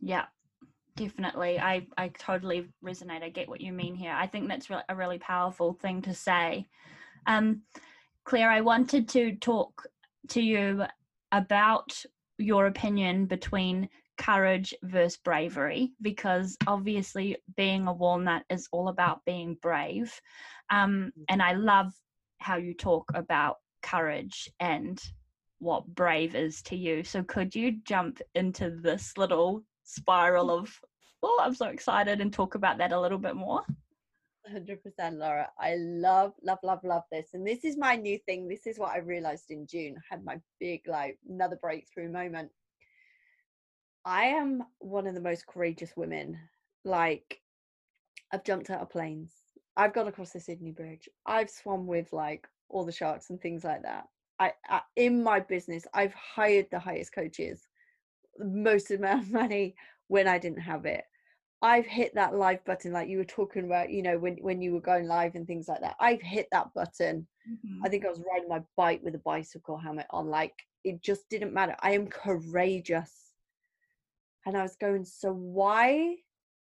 Yeah, 0.00 0.26
definitely 0.96 1.58
i 1.58 1.86
i 1.96 2.08
totally 2.08 2.66
resonate 2.84 3.22
i 3.22 3.28
get 3.28 3.48
what 3.48 3.60
you 3.60 3.72
mean 3.72 3.94
here. 3.94 4.12
I 4.12 4.26
think 4.26 4.48
that's 4.48 4.68
a 4.88 4.96
really 4.96 5.18
powerful 5.18 5.74
thing 5.74 6.02
to 6.02 6.14
say. 6.14 6.66
Um 7.26 7.62
claire 8.24 8.50
i 8.50 8.60
wanted 8.60 9.08
to 9.10 9.36
talk 9.36 9.86
to 10.28 10.40
you 10.40 10.84
about 11.32 12.04
your 12.38 12.66
opinion 12.66 13.26
between 13.26 13.88
courage 14.18 14.74
versus 14.82 15.18
bravery 15.18 15.92
because 16.00 16.56
obviously 16.66 17.36
being 17.56 17.86
a 17.86 17.92
walnut 17.92 18.42
is 18.50 18.68
all 18.72 18.88
about 18.88 19.24
being 19.26 19.56
brave. 19.60 20.20
Um 20.70 21.12
mm. 21.18 21.24
and 21.28 21.42
i 21.42 21.52
love 21.52 21.92
how 22.38 22.56
you 22.56 22.74
talk 22.74 23.10
about 23.14 23.56
courage 23.82 24.50
and 24.60 25.00
what 25.58 25.86
brave 25.86 26.34
is 26.34 26.62
to 26.62 26.76
you. 26.76 27.02
So 27.02 27.22
could 27.22 27.54
you 27.54 27.78
jump 27.84 28.20
into 28.34 28.70
this 28.70 29.16
little 29.16 29.64
spiral 29.84 30.50
of 30.50 30.78
oh 31.22 31.40
i'm 31.42 31.54
so 31.54 31.66
excited 31.66 32.20
and 32.20 32.32
talk 32.32 32.54
about 32.54 32.78
that 32.78 32.92
a 32.92 33.00
little 33.00 33.18
bit 33.18 33.36
more. 33.36 33.62
100% 34.52 34.78
laura. 35.18 35.48
I 35.58 35.76
love 35.76 36.32
love 36.42 36.58
love 36.62 36.80
love 36.84 37.02
this. 37.10 37.30
And 37.34 37.46
this 37.46 37.64
is 37.64 37.76
my 37.76 37.96
new 37.96 38.18
thing. 38.26 38.48
This 38.48 38.66
is 38.66 38.78
what 38.78 38.92
i 38.92 38.98
realized 38.98 39.50
in 39.50 39.66
june. 39.66 39.96
I 39.96 40.14
had 40.14 40.24
my 40.24 40.40
big 40.60 40.82
like 40.86 41.18
another 41.28 41.58
breakthrough 41.60 42.10
moment. 42.10 42.50
I 44.04 44.26
am 44.26 44.62
one 44.78 45.06
of 45.06 45.14
the 45.14 45.20
most 45.20 45.46
courageous 45.46 45.92
women. 45.96 46.38
Like 46.84 47.40
i've 48.32 48.44
jumped 48.44 48.70
out 48.70 48.82
of 48.82 48.90
planes. 48.90 49.32
I've 49.76 49.94
gone 49.94 50.08
across 50.08 50.30
the 50.30 50.40
sydney 50.40 50.70
bridge. 50.70 51.08
I've 51.26 51.50
swum 51.50 51.86
with 51.86 52.12
like 52.12 52.46
all 52.68 52.84
the 52.84 52.92
sharks 52.92 53.30
and 53.30 53.40
things 53.40 53.64
like 53.64 53.82
that. 53.82 54.04
I, 54.38 54.52
I 54.68 54.82
in 54.96 55.22
my 55.22 55.40
business 55.40 55.86
i've 55.94 56.12
hired 56.12 56.66
the 56.70 56.78
highest 56.78 57.14
coaches 57.14 57.66
most 58.38 58.90
amount 58.90 59.22
of 59.22 59.32
money 59.32 59.74
when 60.08 60.28
I 60.28 60.38
didn't 60.38 60.60
have 60.60 60.86
it. 60.86 61.04
I've 61.62 61.86
hit 61.86 62.14
that 62.14 62.34
live 62.34 62.64
button 62.64 62.92
like 62.92 63.08
you 63.08 63.18
were 63.18 63.24
talking 63.24 63.64
about, 63.64 63.90
you 63.90 64.02
know, 64.02 64.18
when 64.18 64.36
when 64.36 64.60
you 64.60 64.72
were 64.72 64.80
going 64.80 65.06
live 65.06 65.34
and 65.34 65.46
things 65.46 65.68
like 65.68 65.80
that. 65.80 65.96
I've 65.98 66.20
hit 66.20 66.48
that 66.52 66.72
button. 66.74 67.26
Mm-hmm. 67.48 67.84
I 67.84 67.88
think 67.88 68.04
I 68.04 68.10
was 68.10 68.22
riding 68.30 68.48
my 68.48 68.62
bike 68.76 69.00
with 69.02 69.14
a 69.14 69.18
bicycle 69.18 69.78
helmet 69.78 70.06
on. 70.10 70.28
Like 70.28 70.54
it 70.84 71.02
just 71.02 71.28
didn't 71.28 71.52
matter. 71.52 71.74
I 71.80 71.92
am 71.92 72.06
courageous. 72.06 73.32
And 74.46 74.56
I 74.56 74.62
was 74.62 74.76
going, 74.76 75.04
so 75.04 75.32
why, 75.32 76.16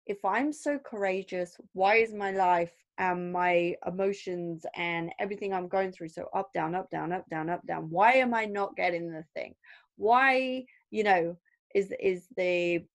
if 0.05 0.23
I'm 0.23 0.53
so 0.53 0.77
courageous, 0.77 1.57
why 1.73 1.95
is 1.95 2.13
my 2.13 2.29
life 2.29 2.71
and 2.99 3.33
my 3.33 3.75
emotions 3.87 4.63
and 4.75 5.11
everything 5.19 5.51
I'm 5.51 5.67
going 5.67 5.91
through 5.91 6.09
so 6.09 6.27
up, 6.35 6.53
down, 6.53 6.75
up, 6.75 6.91
down, 6.91 7.11
up, 7.11 7.27
down, 7.29 7.49
up, 7.49 7.65
down? 7.65 7.89
Why 7.89 8.13
am 8.13 8.35
I 8.35 8.45
not 8.45 8.75
getting 8.75 9.11
the 9.11 9.25
thing? 9.33 9.55
Why, 9.97 10.65
you 10.91 11.03
know, 11.03 11.37
is 11.73 11.91
is 11.99 12.27
the 12.37 12.85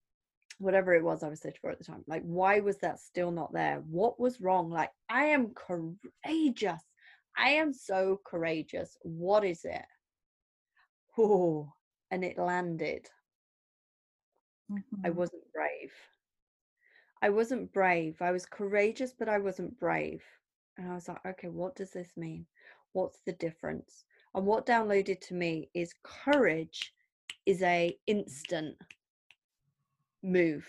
whatever 0.59 0.95
it 0.95 1.05
was 1.05 1.23
I 1.23 1.29
was 1.29 1.41
searching 1.41 1.59
for 1.61 1.71
at 1.71 1.79
the 1.79 1.85
time. 1.85 2.05
Like, 2.07 2.23
why 2.23 2.61
was 2.61 2.79
that 2.79 2.99
still 3.01 3.31
not 3.31 3.53
there? 3.53 3.83
What 3.89 4.19
was 4.19 4.41
wrong? 4.41 4.71
Like, 4.71 4.91
I 5.09 5.27
am 5.27 5.53
courageous. 5.55 6.83
I 7.37 7.51
am 7.51 7.73
so 7.73 8.21
courageous. 8.25 8.97
What 9.03 9.45
is 9.45 9.65
it? 9.65 9.85
Oh, 11.19 11.73
and 12.11 12.25
it 12.25 12.39
landed. 12.39 13.09
Mm-hmm. 14.71 15.07
I 15.07 15.11
wasn't 15.11 15.43
brave. 15.53 15.93
I 17.23 17.31
wasn't 17.31 17.73
brave. 17.73 18.17
I 18.21 18.33
was 18.33 18.47
courageous, 18.47 19.13
but 19.19 19.29
I 19.29 19.39
wasn't 19.39 19.79
brave. 19.79 20.23
And 20.79 20.91
I 20.91 20.95
was 20.95 21.09
like, 21.09 21.25
okay, 21.27 21.49
what 21.49 21.77
does 21.77 21.91
this 21.91 22.11
mean? 22.17 22.47
What's 22.93 23.21
the 23.27 23.33
difference? 23.33 24.05
And 24.35 24.47
what 24.47 24.67
downloaded 24.67 25.21
to 25.23 25.35
me 25.35 25.71
is 25.75 25.95
courage 26.03 26.93
is 27.47 27.63
a 27.63 27.97
instant 28.07 28.77
move. 30.23 30.67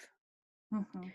Mm-hmm. 0.73 1.07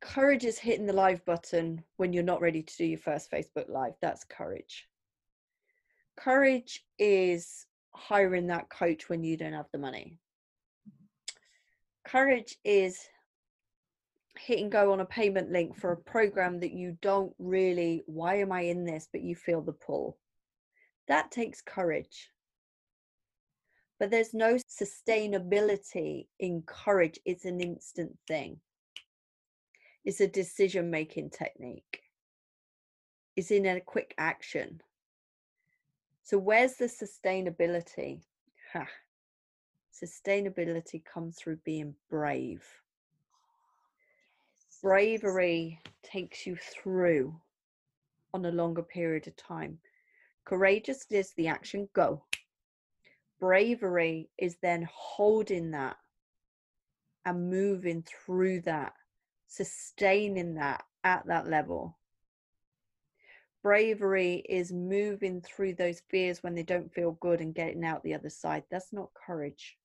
Courage 0.00 0.44
is 0.44 0.58
hitting 0.58 0.86
the 0.86 0.92
live 0.92 1.24
button 1.24 1.84
when 1.96 2.12
you're 2.12 2.22
not 2.22 2.40
ready 2.40 2.62
to 2.62 2.76
do 2.76 2.84
your 2.84 2.98
first 2.98 3.30
Facebook 3.30 3.68
live. 3.68 3.92
That's 4.00 4.24
courage. 4.24 4.86
Courage 6.18 6.84
is 6.98 7.66
hiring 7.94 8.46
that 8.46 8.70
coach 8.70 9.08
when 9.08 9.22
you 9.22 9.36
don't 9.36 9.52
have 9.52 9.70
the 9.72 9.78
money. 9.78 10.18
Courage 12.06 12.56
is 12.64 12.98
hitting 14.38 14.70
go 14.70 14.92
on 14.92 15.00
a 15.00 15.04
payment 15.04 15.50
link 15.50 15.76
for 15.76 15.92
a 15.92 15.96
program 15.96 16.60
that 16.60 16.72
you 16.72 16.96
don't 17.02 17.34
really, 17.38 18.02
why 18.06 18.36
am 18.36 18.52
I 18.52 18.62
in 18.62 18.84
this? 18.84 19.08
But 19.12 19.22
you 19.22 19.34
feel 19.34 19.60
the 19.60 19.72
pull. 19.72 20.18
That 21.08 21.30
takes 21.30 21.60
courage. 21.60 22.30
But 24.00 24.10
there's 24.10 24.34
no 24.34 24.56
sustainability 24.56 26.26
in 26.40 26.62
courage. 26.62 27.20
It's 27.24 27.44
an 27.44 27.60
instant 27.60 28.18
thing. 28.26 28.58
It's 30.04 30.20
a 30.20 30.26
decision 30.26 30.90
making 30.90 31.30
technique. 31.30 32.00
It's 33.36 33.52
in 33.52 33.66
a 33.66 33.80
quick 33.80 34.12
action. 34.18 34.80
So, 36.24 36.38
where's 36.38 36.74
the 36.74 36.86
sustainability? 36.86 38.22
Ha. 38.72 38.88
Sustainability 39.92 41.04
comes 41.04 41.36
through 41.36 41.58
being 41.64 41.94
brave 42.08 42.64
bravery 44.82 45.78
takes 46.02 46.46
you 46.46 46.56
through 46.56 47.34
on 48.32 48.44
a 48.44 48.50
longer 48.50 48.82
period 48.82 49.26
of 49.26 49.36
time. 49.36 49.78
Courageous 50.44 51.04
is 51.10 51.32
the 51.32 51.48
action, 51.48 51.88
go. 51.92 52.22
Bravery 53.40 54.28
is 54.38 54.56
then 54.62 54.86
holding 54.92 55.70
that 55.70 55.96
and 57.24 57.50
moving 57.50 58.02
through 58.02 58.60
that, 58.62 58.92
sustaining 59.46 60.54
that 60.54 60.84
at 61.02 61.26
that 61.26 61.48
level. 61.48 61.98
Bravery 63.62 64.36
is 64.48 64.72
moving 64.72 65.40
through 65.40 65.74
those 65.74 66.00
fears 66.08 66.42
when 66.42 66.54
they 66.54 66.62
don't 66.62 66.92
feel 66.92 67.12
good 67.12 67.40
and 67.40 67.54
getting 67.54 67.84
out 67.84 68.02
the 68.02 68.14
other 68.14 68.30
side. 68.30 68.64
That's 68.70 68.92
not 68.92 69.10
courage. 69.14 69.76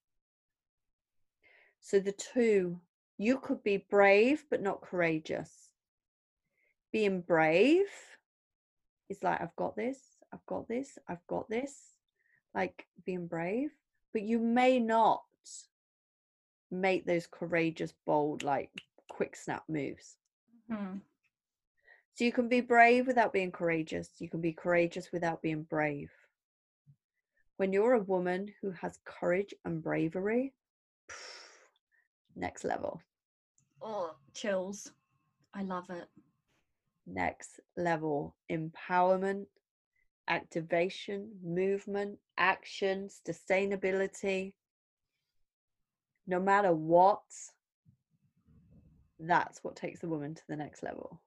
So 1.81 1.99
the 1.99 2.13
two 2.13 2.79
you 3.17 3.37
could 3.39 3.63
be 3.63 3.85
brave 3.89 4.45
but 4.49 4.61
not 4.61 4.81
courageous. 4.81 5.69
Being 6.91 7.21
brave 7.21 7.87
is 9.09 9.21
like, 9.21 9.41
I've 9.41 9.55
got 9.55 9.75
this, 9.75 9.99
I've 10.33 10.45
got 10.45 10.67
this, 10.67 10.97
I've 11.07 11.25
got 11.27 11.49
this, 11.49 11.94
like 12.55 12.87
being 13.05 13.27
brave, 13.27 13.69
but 14.13 14.23
you 14.23 14.39
may 14.39 14.79
not 14.79 15.23
make 16.71 17.05
those 17.05 17.27
courageous, 17.27 17.93
bold, 18.05 18.41
like 18.43 18.71
quick 19.09 19.35
snap 19.35 19.63
moves. 19.67 20.15
Mm-hmm. 20.71 20.97
So 22.13 22.23
you 22.23 22.31
can 22.31 22.47
be 22.47 22.61
brave 22.61 23.07
without 23.07 23.33
being 23.33 23.51
courageous. 23.51 24.09
You 24.19 24.29
can 24.29 24.39
be 24.39 24.53
courageous 24.53 25.11
without 25.11 25.41
being 25.41 25.63
brave. 25.63 26.09
When 27.57 27.73
you're 27.73 27.93
a 27.93 27.99
woman 27.99 28.47
who 28.61 28.71
has 28.71 28.99
courage 29.05 29.53
and 29.65 29.83
bravery, 29.83 30.53
next 32.35 32.63
level. 32.63 33.01
Oh, 33.81 34.15
chills. 34.33 34.91
I 35.53 35.63
love 35.63 35.89
it. 35.89 36.07
Next 37.05 37.59
level 37.77 38.35
empowerment, 38.49 39.45
activation, 40.27 41.29
movement, 41.43 42.17
action, 42.37 43.09
sustainability. 43.27 44.53
No 46.27 46.39
matter 46.39 46.73
what, 46.73 47.21
that's 49.19 49.63
what 49.63 49.75
takes 49.75 49.99
the 49.99 50.09
woman 50.09 50.35
to 50.35 50.43
the 50.49 50.55
next 50.55 50.83
level. 50.83 51.21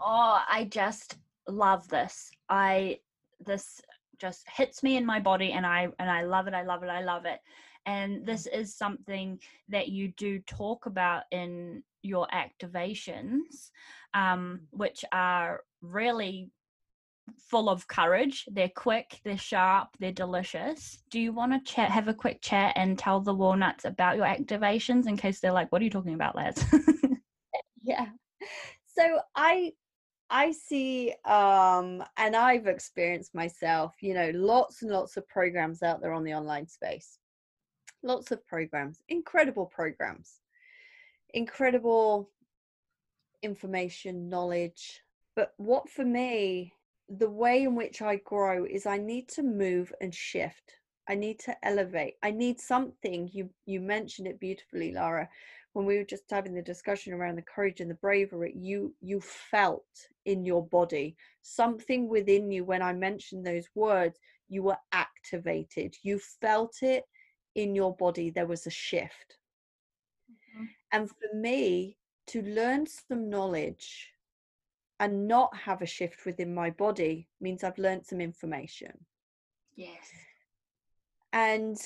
Oh, 0.00 0.42
I 0.48 0.64
just 0.64 1.16
love 1.48 1.88
this. 1.88 2.30
I 2.48 2.98
this 3.44 3.80
just 4.18 4.46
hits 4.48 4.82
me 4.82 4.96
in 4.96 5.04
my 5.04 5.20
body 5.20 5.52
and 5.52 5.66
I 5.66 5.88
and 5.98 6.10
I 6.10 6.22
love 6.22 6.48
it. 6.48 6.54
I 6.54 6.62
love 6.62 6.82
it. 6.82 6.88
I 6.88 7.02
love 7.02 7.24
it 7.24 7.40
and 7.86 8.26
this 8.26 8.46
is 8.46 8.74
something 8.74 9.38
that 9.68 9.88
you 9.88 10.08
do 10.16 10.40
talk 10.40 10.86
about 10.86 11.22
in 11.30 11.82
your 12.02 12.26
activations 12.34 13.70
um, 14.12 14.60
which 14.70 15.04
are 15.12 15.60
really 15.80 16.50
full 17.38 17.68
of 17.68 17.86
courage. 17.88 18.44
They're 18.50 18.68
quick 18.68 19.20
they're 19.24 19.38
sharp 19.38 19.88
they're 19.98 20.12
delicious. 20.12 21.02
Do 21.10 21.20
you 21.20 21.32
want 21.32 21.52
to 21.52 21.72
chat 21.72 21.90
have 21.90 22.08
a 22.08 22.14
quick 22.14 22.40
chat 22.42 22.72
and 22.76 22.98
tell 22.98 23.20
the 23.20 23.34
walnuts 23.34 23.84
about 23.84 24.16
your 24.16 24.26
activations 24.26 25.06
in 25.06 25.16
case 25.16 25.40
they're 25.40 25.52
like 25.52 25.70
what 25.72 25.80
are 25.80 25.84
you 25.84 25.90
talking 25.90 26.14
about 26.14 26.36
lads? 26.36 26.64
Yeah. 27.86 28.06
So 28.86 29.20
i 29.36 29.72
i 30.28 30.50
see 30.50 31.14
um 31.24 32.02
and 32.16 32.34
i've 32.34 32.66
experienced 32.66 33.32
myself 33.32 33.94
you 34.00 34.12
know 34.12 34.32
lots 34.34 34.82
and 34.82 34.90
lots 34.90 35.16
of 35.16 35.28
programs 35.28 35.84
out 35.84 36.00
there 36.00 36.12
on 36.12 36.24
the 36.24 36.34
online 36.34 36.66
space. 36.66 37.18
Lots 38.02 38.32
of 38.32 38.44
programs, 38.46 39.02
incredible 39.08 39.66
programs, 39.66 40.40
incredible 41.32 42.30
information, 43.42 44.28
knowledge. 44.28 45.00
But 45.34 45.54
what 45.56 45.88
for 45.88 46.04
me, 46.04 46.72
the 47.08 47.30
way 47.30 47.62
in 47.62 47.74
which 47.74 48.02
I 48.02 48.16
grow 48.16 48.64
is 48.64 48.86
I 48.86 48.98
need 48.98 49.28
to 49.30 49.42
move 49.42 49.92
and 50.00 50.14
shift. 50.14 50.72
I 51.08 51.14
need 51.14 51.38
to 51.40 51.56
elevate. 51.62 52.14
I 52.22 52.32
need 52.32 52.60
something. 52.60 53.30
You 53.32 53.50
you 53.64 53.80
mentioned 53.80 54.26
it 54.26 54.40
beautifully, 54.40 54.92
Lara, 54.92 55.28
when 55.72 55.86
we 55.86 55.98
were 55.98 56.04
just 56.04 56.24
having 56.30 56.54
the 56.54 56.62
discussion 56.62 57.12
around 57.12 57.36
the 57.36 57.42
courage 57.42 57.80
and 57.80 57.90
the 57.90 57.94
bravery. 57.94 58.52
You 58.56 58.94
you 59.00 59.20
felt 59.20 59.86
in 60.24 60.44
your 60.44 60.66
body 60.66 61.16
something 61.42 62.08
within 62.08 62.50
you 62.50 62.64
when 62.64 62.82
I 62.82 62.92
mentioned 62.92 63.46
those 63.46 63.68
words. 63.74 64.18
You 64.48 64.64
were 64.64 64.78
activated. 64.92 65.94
You 66.02 66.18
felt 66.40 66.76
it 66.82 67.04
in 67.56 67.74
your 67.74 67.96
body 67.96 68.30
there 68.30 68.46
was 68.46 68.66
a 68.66 68.70
shift 68.70 69.38
mm-hmm. 70.30 70.64
and 70.92 71.08
for 71.08 71.36
me 71.36 71.96
to 72.28 72.42
learn 72.42 72.86
some 72.86 73.28
knowledge 73.28 74.12
and 75.00 75.28
not 75.28 75.54
have 75.56 75.82
a 75.82 75.86
shift 75.86 76.24
within 76.24 76.54
my 76.54 76.70
body 76.70 77.28
means 77.40 77.64
i've 77.64 77.78
learned 77.78 78.06
some 78.06 78.20
information. 78.20 78.92
Yes. 79.76 80.10
And 81.32 81.76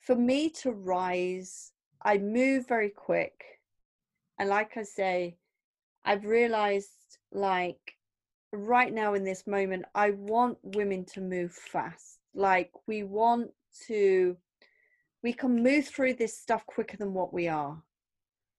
for 0.00 0.14
me 0.14 0.50
to 0.50 0.72
rise 0.72 1.72
i 2.02 2.18
move 2.18 2.68
very 2.68 2.90
quick. 2.90 3.44
And 4.38 4.48
like 4.48 4.76
i 4.76 4.82
say 4.82 5.36
i've 6.04 6.24
realized 6.24 7.18
like 7.32 7.94
right 8.52 8.92
now 8.92 9.14
in 9.14 9.24
this 9.24 9.46
moment 9.46 9.84
i 9.94 10.10
want 10.10 10.58
women 10.62 11.04
to 11.06 11.20
move 11.20 11.52
fast. 11.52 12.18
Like 12.34 12.70
we 12.86 13.02
want 13.02 13.50
to 13.86 14.36
we 15.24 15.32
can 15.32 15.62
move 15.62 15.86
through 15.88 16.14
this 16.14 16.38
stuff 16.38 16.66
quicker 16.66 16.98
than 16.98 17.14
what 17.14 17.32
we 17.32 17.48
are. 17.48 17.82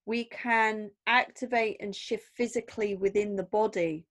We 0.06 0.26
can 0.26 0.92
activate 1.08 1.78
and 1.80 1.96
shift 1.96 2.30
physically 2.36 2.96
within 2.96 3.36
the 3.36 3.44
body. 3.44 4.06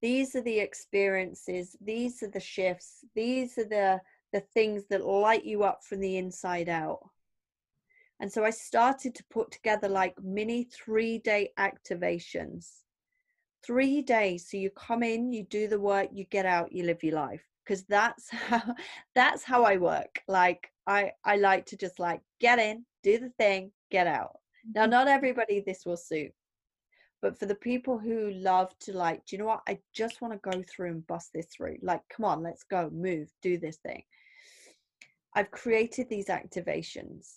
These 0.00 0.34
are 0.34 0.42
the 0.42 0.58
experiences, 0.58 1.76
these 1.80 2.22
are 2.22 2.30
the 2.30 2.40
shifts, 2.40 3.04
these 3.14 3.56
are 3.58 3.68
the, 3.68 4.00
the 4.32 4.40
things 4.40 4.86
that 4.90 5.04
light 5.04 5.44
you 5.44 5.62
up 5.62 5.84
from 5.84 6.00
the 6.00 6.16
inside 6.16 6.68
out. 6.68 7.08
And 8.22 8.32
so 8.32 8.44
I 8.44 8.50
started 8.50 9.14
to 9.16 9.24
put 9.30 9.50
together 9.50 9.88
like 9.88 10.14
mini 10.22 10.64
three 10.64 11.18
day 11.18 11.50
activations. 11.58 12.68
Three 13.64 14.02
days. 14.02 14.48
So 14.48 14.56
you 14.56 14.70
come 14.70 15.02
in, 15.02 15.32
you 15.32 15.44
do 15.44 15.68
the 15.68 15.80
work, 15.80 16.08
you 16.12 16.24
get 16.24 16.46
out, 16.46 16.72
you 16.72 16.84
live 16.84 17.02
your 17.02 17.14
life 17.14 17.44
because 17.64 17.84
that's 17.84 18.30
how 18.30 18.74
that's 19.14 19.42
how 19.42 19.64
I 19.64 19.76
work. 19.76 20.22
Like 20.28 20.70
I 20.86 21.12
I 21.24 21.36
like 21.36 21.66
to 21.66 21.76
just 21.76 21.98
like 21.98 22.20
get 22.40 22.58
in, 22.58 22.84
do 23.02 23.18
the 23.18 23.30
thing, 23.30 23.72
get 23.92 24.06
out. 24.06 24.38
Now, 24.74 24.82
mm-hmm. 24.82 24.90
not 24.90 25.08
everybody 25.08 25.60
this 25.60 25.84
will 25.86 25.96
suit, 25.96 26.32
but 27.20 27.38
for 27.38 27.46
the 27.46 27.54
people 27.54 27.98
who 27.98 28.30
love 28.32 28.76
to 28.80 28.96
like, 28.96 29.24
do 29.26 29.36
you 29.36 29.42
know 29.42 29.48
what? 29.48 29.62
I 29.68 29.78
just 29.94 30.20
want 30.20 30.34
to 30.34 30.50
go 30.50 30.62
through 30.62 30.90
and 30.90 31.06
bust 31.06 31.30
this 31.32 31.46
through. 31.56 31.76
Like, 31.82 32.00
come 32.08 32.24
on, 32.24 32.42
let's 32.42 32.64
go, 32.64 32.90
move, 32.90 33.28
do 33.42 33.58
this 33.58 33.76
thing. 33.76 34.02
I've 35.34 35.50
created 35.50 36.08
these 36.08 36.26
activations, 36.26 37.36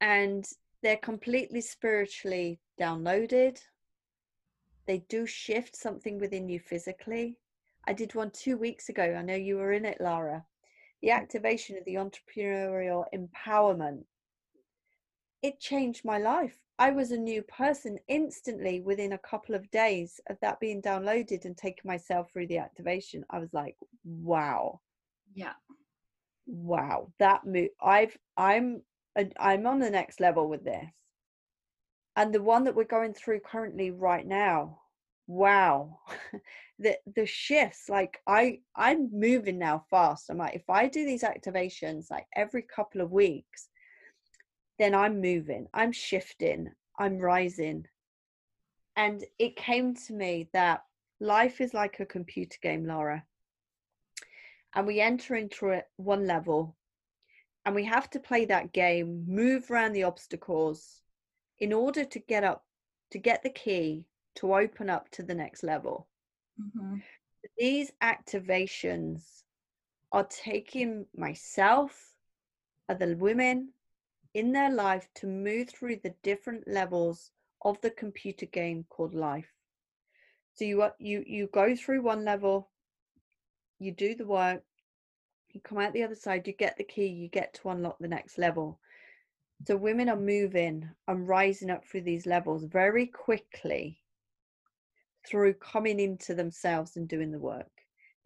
and 0.00 0.44
they're 0.82 0.96
completely 0.96 1.60
spiritually 1.60 2.58
downloaded. 2.80 3.58
They 4.86 5.04
do 5.08 5.26
shift 5.26 5.76
something 5.76 6.18
within 6.18 6.48
you 6.48 6.60
physically 6.60 7.38
I 7.88 7.92
did 7.92 8.14
one 8.14 8.30
two 8.32 8.56
weeks 8.56 8.88
ago. 8.88 9.14
I 9.16 9.22
know 9.22 9.36
you 9.36 9.56
were 9.56 9.72
in 9.72 9.84
it, 9.84 10.00
Lara. 10.00 10.44
The 11.02 11.12
activation 11.12 11.76
of 11.78 11.84
the 11.84 11.94
entrepreneurial 11.94 13.04
empowerment. 13.14 14.04
It 15.42 15.60
changed 15.60 16.04
my 16.04 16.18
life. 16.18 16.58
I 16.78 16.90
was 16.90 17.10
a 17.10 17.16
new 17.16 17.42
person 17.42 17.98
instantly 18.08 18.80
within 18.80 19.12
a 19.12 19.18
couple 19.18 19.54
of 19.54 19.70
days 19.70 20.20
of 20.28 20.36
that 20.40 20.60
being 20.60 20.82
downloaded 20.82 21.44
and 21.44 21.56
taking 21.56 21.88
myself 21.88 22.30
through 22.30 22.48
the 22.48 22.58
activation. 22.58 23.24
I 23.30 23.38
was 23.38 23.54
like, 23.54 23.76
wow. 24.04 24.80
Yeah. 25.34 25.54
Wow. 26.46 27.12
That 27.18 27.46
move 27.46 27.70
I've 27.82 28.16
I'm 28.36 28.82
I'm 29.38 29.66
on 29.66 29.78
the 29.78 29.90
next 29.90 30.20
level 30.20 30.48
with 30.48 30.64
this. 30.64 30.84
And 32.14 32.34
the 32.34 32.42
one 32.42 32.64
that 32.64 32.74
we're 32.74 32.84
going 32.84 33.14
through 33.14 33.40
currently 33.40 33.90
right 33.90 34.26
now, 34.26 34.80
wow. 35.26 36.00
the 36.78 36.98
the 37.14 37.24
shifts 37.24 37.88
like 37.88 38.18
I 38.26 38.60
I'm 38.74 39.08
moving 39.12 39.58
now 39.58 39.84
fast. 39.90 40.28
I'm 40.28 40.38
like 40.38 40.54
if 40.54 40.68
I 40.68 40.88
do 40.88 41.06
these 41.06 41.22
activations 41.22 42.10
like 42.10 42.26
every 42.34 42.62
couple 42.62 43.00
of 43.00 43.12
weeks, 43.12 43.68
then 44.78 44.94
I'm 44.94 45.20
moving, 45.20 45.66
I'm 45.72 45.92
shifting, 45.92 46.70
I'm 46.98 47.18
rising. 47.18 47.86
And 48.96 49.24
it 49.38 49.56
came 49.56 49.94
to 50.06 50.12
me 50.12 50.48
that 50.52 50.82
life 51.20 51.60
is 51.60 51.74
like 51.74 52.00
a 52.00 52.06
computer 52.06 52.58
game, 52.62 52.86
Laura. 52.86 53.24
And 54.74 54.86
we 54.86 55.00
enter 55.00 55.34
into 55.34 55.68
it 55.68 55.86
one 55.96 56.26
level 56.26 56.76
and 57.64 57.74
we 57.74 57.84
have 57.84 58.08
to 58.10 58.20
play 58.20 58.44
that 58.46 58.72
game, 58.72 59.24
move 59.26 59.70
around 59.70 59.92
the 59.92 60.04
obstacles 60.04 61.00
in 61.58 61.72
order 61.72 62.04
to 62.04 62.18
get 62.20 62.44
up, 62.44 62.64
to 63.10 63.18
get 63.18 63.42
the 63.42 63.50
key 63.50 64.04
to 64.36 64.54
open 64.54 64.90
up 64.90 65.10
to 65.10 65.22
the 65.22 65.34
next 65.34 65.62
level. 65.62 66.06
Mm-hmm. 66.60 66.98
These 67.58 67.92
activations 68.02 69.42
are 70.12 70.26
taking 70.30 71.06
myself, 71.16 72.14
other 72.88 73.16
women, 73.16 73.70
in 74.36 74.52
their 74.52 74.70
life 74.70 75.08
to 75.14 75.26
move 75.26 75.70
through 75.70 75.96
the 75.96 76.14
different 76.22 76.68
levels 76.68 77.30
of 77.62 77.80
the 77.80 77.88
computer 77.88 78.44
game 78.44 78.84
called 78.90 79.14
life. 79.14 79.50
So 80.52 80.66
you 80.66 80.86
you 80.98 81.24
you 81.26 81.46
go 81.46 81.74
through 81.74 82.02
one 82.02 82.22
level, 82.22 82.68
you 83.78 83.92
do 83.92 84.14
the 84.14 84.26
work, 84.26 84.62
you 85.52 85.62
come 85.62 85.78
out 85.78 85.94
the 85.94 86.02
other 86.02 86.14
side, 86.14 86.46
you 86.46 86.52
get 86.52 86.76
the 86.76 86.84
key, 86.84 87.06
you 87.06 87.28
get 87.28 87.54
to 87.54 87.70
unlock 87.70 87.96
the 87.98 88.08
next 88.08 88.36
level. 88.36 88.78
So 89.66 89.74
women 89.74 90.10
are 90.10 90.20
moving 90.20 90.86
and 91.08 91.26
rising 91.26 91.70
up 91.70 91.86
through 91.86 92.02
these 92.02 92.26
levels 92.26 92.64
very 92.64 93.06
quickly 93.06 94.02
through 95.26 95.54
coming 95.54 95.98
into 95.98 96.34
themselves 96.34 96.98
and 96.98 97.08
doing 97.08 97.32
the 97.32 97.38
work. 97.38 97.75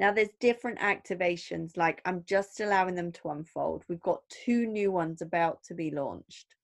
Now, 0.01 0.11
there's 0.11 0.31
different 0.41 0.79
activations, 0.79 1.77
like 1.77 2.01
I'm 2.07 2.25
just 2.25 2.59
allowing 2.61 2.95
them 2.95 3.13
to 3.13 3.29
unfold. 3.29 3.85
We've 3.87 4.01
got 4.01 4.27
two 4.31 4.65
new 4.65 4.91
ones 4.91 5.21
about 5.21 5.63
to 5.65 5.75
be 5.75 5.91
launched 5.91 6.55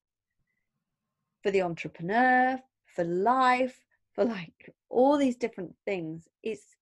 for 1.42 1.50
the 1.50 1.60
entrepreneur, 1.60 2.58
for 2.86 3.04
life, 3.04 3.78
for 4.14 4.24
like 4.24 4.72
all 4.88 5.18
these 5.18 5.36
different 5.36 5.74
things. 5.84 6.26
It's 6.42 6.76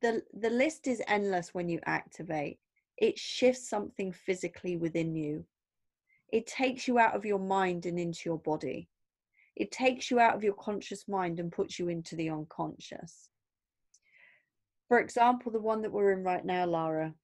the 0.00 0.22
the 0.32 0.48
list 0.48 0.86
is 0.86 1.02
endless 1.08 1.52
when 1.52 1.68
you 1.68 1.80
activate. 1.86 2.60
It 2.96 3.18
shifts 3.18 3.68
something 3.68 4.12
physically 4.12 4.76
within 4.76 5.16
you. 5.16 5.44
It 6.32 6.46
takes 6.46 6.86
you 6.86 7.00
out 7.00 7.16
of 7.16 7.24
your 7.24 7.40
mind 7.40 7.84
and 7.84 7.98
into 7.98 8.20
your 8.26 8.38
body. 8.38 8.88
It 9.56 9.72
takes 9.72 10.08
you 10.12 10.20
out 10.20 10.36
of 10.36 10.44
your 10.44 10.54
conscious 10.54 11.08
mind 11.08 11.40
and 11.40 11.50
puts 11.50 11.80
you 11.80 11.88
into 11.88 12.14
the 12.14 12.30
unconscious 12.30 13.28
for 14.88 15.00
example, 15.00 15.52
the 15.52 15.60
one 15.60 15.82
that 15.82 15.92
we're 15.92 16.12
in 16.12 16.22
right 16.22 16.44
now, 16.44 16.66
Lara, 16.66 17.14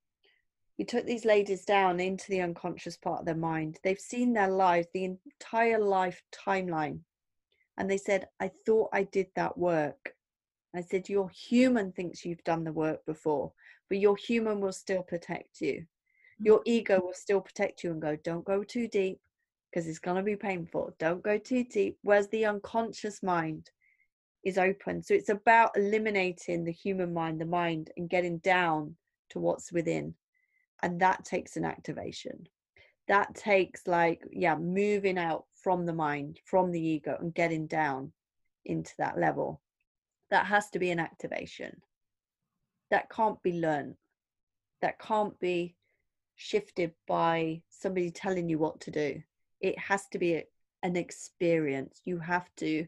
we 0.78 0.84
took 0.84 1.06
these 1.06 1.24
ladies 1.24 1.64
down 1.64 2.00
into 2.00 2.28
the 2.28 2.40
unconscious 2.40 2.96
part 2.96 3.20
of 3.20 3.26
their 3.26 3.34
mind. 3.34 3.78
They've 3.84 3.98
seen 3.98 4.32
their 4.32 4.48
lives, 4.48 4.88
the 4.92 5.04
entire 5.04 5.78
life 5.78 6.22
timeline. 6.32 7.00
And 7.76 7.90
they 7.90 7.98
said, 7.98 8.28
I 8.40 8.50
thought 8.66 8.90
I 8.92 9.04
did 9.04 9.28
that 9.36 9.56
work. 9.56 10.14
I 10.74 10.80
said, 10.80 11.08
Your 11.08 11.30
human 11.30 11.92
thinks 11.92 12.24
you've 12.24 12.44
done 12.44 12.64
the 12.64 12.72
work 12.72 13.04
before, 13.06 13.52
but 13.88 13.98
your 13.98 14.16
human 14.16 14.60
will 14.60 14.72
still 14.72 15.02
protect 15.02 15.60
you. 15.60 15.86
Your 16.38 16.60
mm. 16.60 16.66
ego 16.66 17.00
will 17.00 17.14
still 17.14 17.40
protect 17.40 17.84
you 17.84 17.92
and 17.92 18.00
go, 18.00 18.16
Don't 18.16 18.44
go 18.44 18.64
too 18.64 18.88
deep 18.88 19.20
because 19.70 19.86
it's 19.86 19.98
going 19.98 20.16
to 20.16 20.22
be 20.22 20.36
painful. 20.36 20.94
Don't 20.98 21.22
go 21.22 21.38
too 21.38 21.64
deep. 21.64 21.98
Where's 22.02 22.28
the 22.28 22.46
unconscious 22.46 23.22
mind 23.22 23.70
is 24.44 24.58
open. 24.58 25.02
So 25.02 25.14
it's 25.14 25.28
about 25.28 25.76
eliminating 25.76 26.64
the 26.64 26.72
human 26.72 27.12
mind, 27.12 27.40
the 27.40 27.46
mind, 27.46 27.90
and 27.96 28.08
getting 28.08 28.38
down 28.38 28.96
to 29.30 29.38
what's 29.38 29.72
within. 29.72 30.14
And 30.82 31.00
that 31.00 31.24
takes 31.24 31.56
an 31.56 31.64
activation. 31.64 32.48
That 33.08 33.34
takes, 33.34 33.86
like, 33.86 34.22
yeah, 34.30 34.56
moving 34.56 35.18
out 35.18 35.44
from 35.54 35.86
the 35.86 35.92
mind, 35.92 36.40
from 36.44 36.70
the 36.70 36.80
ego, 36.80 37.16
and 37.20 37.34
getting 37.34 37.66
down 37.66 38.12
into 38.64 38.92
that 38.98 39.18
level. 39.18 39.60
That 40.30 40.46
has 40.46 40.70
to 40.70 40.78
be 40.78 40.90
an 40.90 41.00
activation. 41.00 41.82
That 42.90 43.10
can't 43.10 43.42
be 43.42 43.60
learned. 43.60 43.96
That 44.80 44.98
can't 44.98 45.38
be 45.38 45.76
shifted 46.36 46.92
by 47.06 47.62
somebody 47.68 48.10
telling 48.10 48.48
you 48.48 48.58
what 48.58 48.80
to 48.80 48.90
do. 48.90 49.22
It 49.60 49.78
has 49.78 50.08
to 50.08 50.18
be 50.18 50.42
an 50.82 50.96
experience. 50.96 52.00
You 52.04 52.18
have 52.18 52.48
to 52.56 52.86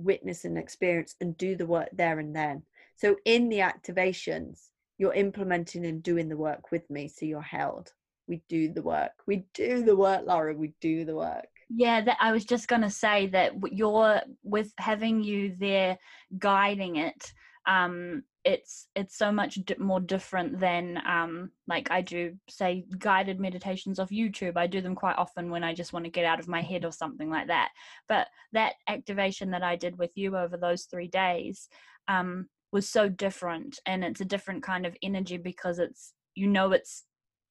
witness 0.00 0.44
and 0.44 0.58
experience 0.58 1.14
and 1.20 1.36
do 1.36 1.56
the 1.56 1.66
work 1.66 1.88
there 1.92 2.18
and 2.18 2.34
then. 2.34 2.62
So 2.96 3.16
in 3.24 3.48
the 3.48 3.58
activations, 3.58 4.68
you're 4.98 5.14
implementing 5.14 5.86
and 5.86 6.02
doing 6.02 6.28
the 6.28 6.36
work 6.36 6.70
with 6.70 6.88
me. 6.90 7.08
So 7.08 7.24
you're 7.24 7.40
held. 7.40 7.92
We 8.28 8.42
do 8.48 8.72
the 8.72 8.82
work. 8.82 9.12
We 9.26 9.46
do 9.54 9.82
the 9.82 9.96
work, 9.96 10.22
Laura. 10.26 10.54
We 10.54 10.74
do 10.80 11.04
the 11.04 11.16
work. 11.16 11.48
Yeah, 11.68 12.00
that 12.02 12.18
I 12.20 12.32
was 12.32 12.44
just 12.44 12.68
going 12.68 12.82
to 12.82 12.90
say 12.90 13.28
that 13.28 13.52
you're 13.72 14.20
with 14.42 14.72
having 14.76 15.22
you 15.22 15.56
there 15.58 15.98
guiding 16.38 16.96
it. 16.96 17.32
Um, 17.70 18.24
it's 18.44 18.88
it's 18.96 19.18
so 19.18 19.30
much 19.30 19.58
more 19.78 20.00
different 20.00 20.58
than 20.58 20.98
um 21.06 21.50
like 21.68 21.90
i 21.90 22.00
do 22.00 22.34
say 22.48 22.86
guided 22.98 23.38
meditations 23.38 23.98
off 23.98 24.08
youtube. 24.08 24.56
I 24.56 24.66
do 24.66 24.80
them 24.80 24.94
quite 24.94 25.16
often 25.18 25.50
when 25.50 25.62
i 25.62 25.74
just 25.74 25.92
want 25.92 26.06
to 26.06 26.10
get 26.10 26.24
out 26.24 26.40
of 26.40 26.48
my 26.48 26.62
head 26.62 26.86
or 26.86 26.92
something 26.92 27.28
like 27.28 27.48
that. 27.48 27.70
But 28.08 28.28
that 28.52 28.74
activation 28.88 29.50
that 29.50 29.62
i 29.62 29.76
did 29.76 29.98
with 29.98 30.12
you 30.14 30.38
over 30.38 30.56
those 30.56 30.84
three 30.84 31.08
days 31.08 31.68
um 32.08 32.48
was 32.72 32.88
so 32.88 33.08
different 33.10 33.78
and 33.84 34.04
it's 34.04 34.22
a 34.22 34.24
different 34.24 34.62
kind 34.62 34.86
of 34.86 34.96
energy 35.02 35.36
because 35.36 35.78
it's 35.78 36.14
you 36.34 36.46
know 36.46 36.72
it's 36.72 37.04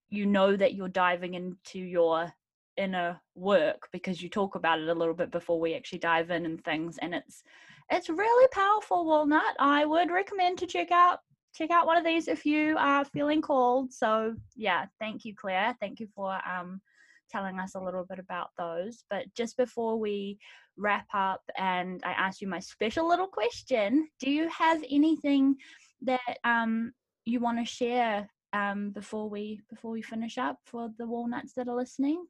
you 0.09 0.25
know 0.25 0.55
that 0.55 0.73
you're 0.73 0.89
diving 0.89 1.35
into 1.35 1.77
your 1.79 2.33
inner 2.77 3.21
work 3.35 3.89
because 3.91 4.21
you 4.23 4.29
talk 4.29 4.55
about 4.55 4.79
it 4.79 4.87
a 4.87 4.93
little 4.93 5.13
bit 5.13 5.31
before 5.31 5.59
we 5.59 5.75
actually 5.75 5.99
dive 5.99 6.31
in 6.31 6.45
and 6.45 6.63
things 6.63 6.97
and 6.99 7.13
it's 7.13 7.43
it's 7.91 8.09
really 8.09 8.47
powerful. 8.51 9.05
Walnut 9.05 9.55
i 9.59 9.85
would 9.85 10.11
recommend 10.11 10.57
to 10.59 10.67
check 10.67 10.91
out 10.91 11.19
check 11.53 11.71
out 11.71 11.87
one 11.87 11.97
of 11.97 12.05
these 12.05 12.27
if 12.27 12.45
you 12.45 12.75
are 12.77 13.05
feeling 13.05 13.41
called. 13.41 13.91
So 13.93 14.35
yeah 14.55 14.85
thank 14.99 15.25
you 15.25 15.35
claire. 15.35 15.75
Thank 15.79 15.99
you 15.99 16.07
for 16.15 16.39
um 16.47 16.81
telling 17.29 17.59
us 17.59 17.75
a 17.75 17.79
little 17.79 18.05
bit 18.05 18.19
about 18.19 18.49
those. 18.57 19.03
But 19.09 19.25
just 19.35 19.55
before 19.57 19.97
we 19.97 20.39
wrap 20.77 21.07
up 21.13 21.41
and 21.57 22.01
i 22.05 22.11
ask 22.11 22.39
you 22.39 22.47
my 22.47 22.59
special 22.59 23.05
little 23.05 23.27
question 23.27 24.07
do 24.17 24.31
you 24.31 24.47
have 24.47 24.81
anything 24.89 25.53
that 26.01 26.37
um 26.45 26.93
you 27.25 27.41
want 27.41 27.59
to 27.59 27.65
share 27.65 28.29
um 28.53 28.91
before 28.91 29.29
we 29.29 29.59
before 29.69 29.91
we 29.91 30.01
finish 30.01 30.37
up 30.37 30.57
for 30.65 30.89
the 30.97 31.05
walnuts 31.05 31.53
that 31.53 31.67
are 31.67 31.75
listening? 31.75 32.25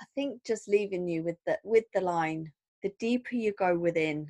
I 0.00 0.04
think 0.14 0.42
just 0.44 0.68
leaving 0.68 1.06
you 1.08 1.22
with 1.22 1.36
the 1.46 1.58
with 1.62 1.84
the 1.94 2.00
line 2.00 2.52
the 2.82 2.92
deeper 2.98 3.34
you 3.34 3.52
go 3.58 3.76
within 3.76 4.26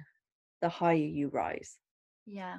the 0.61 0.69
higher 0.69 0.97
you 0.97 1.29
rise. 1.29 1.79
Yeah, 2.27 2.59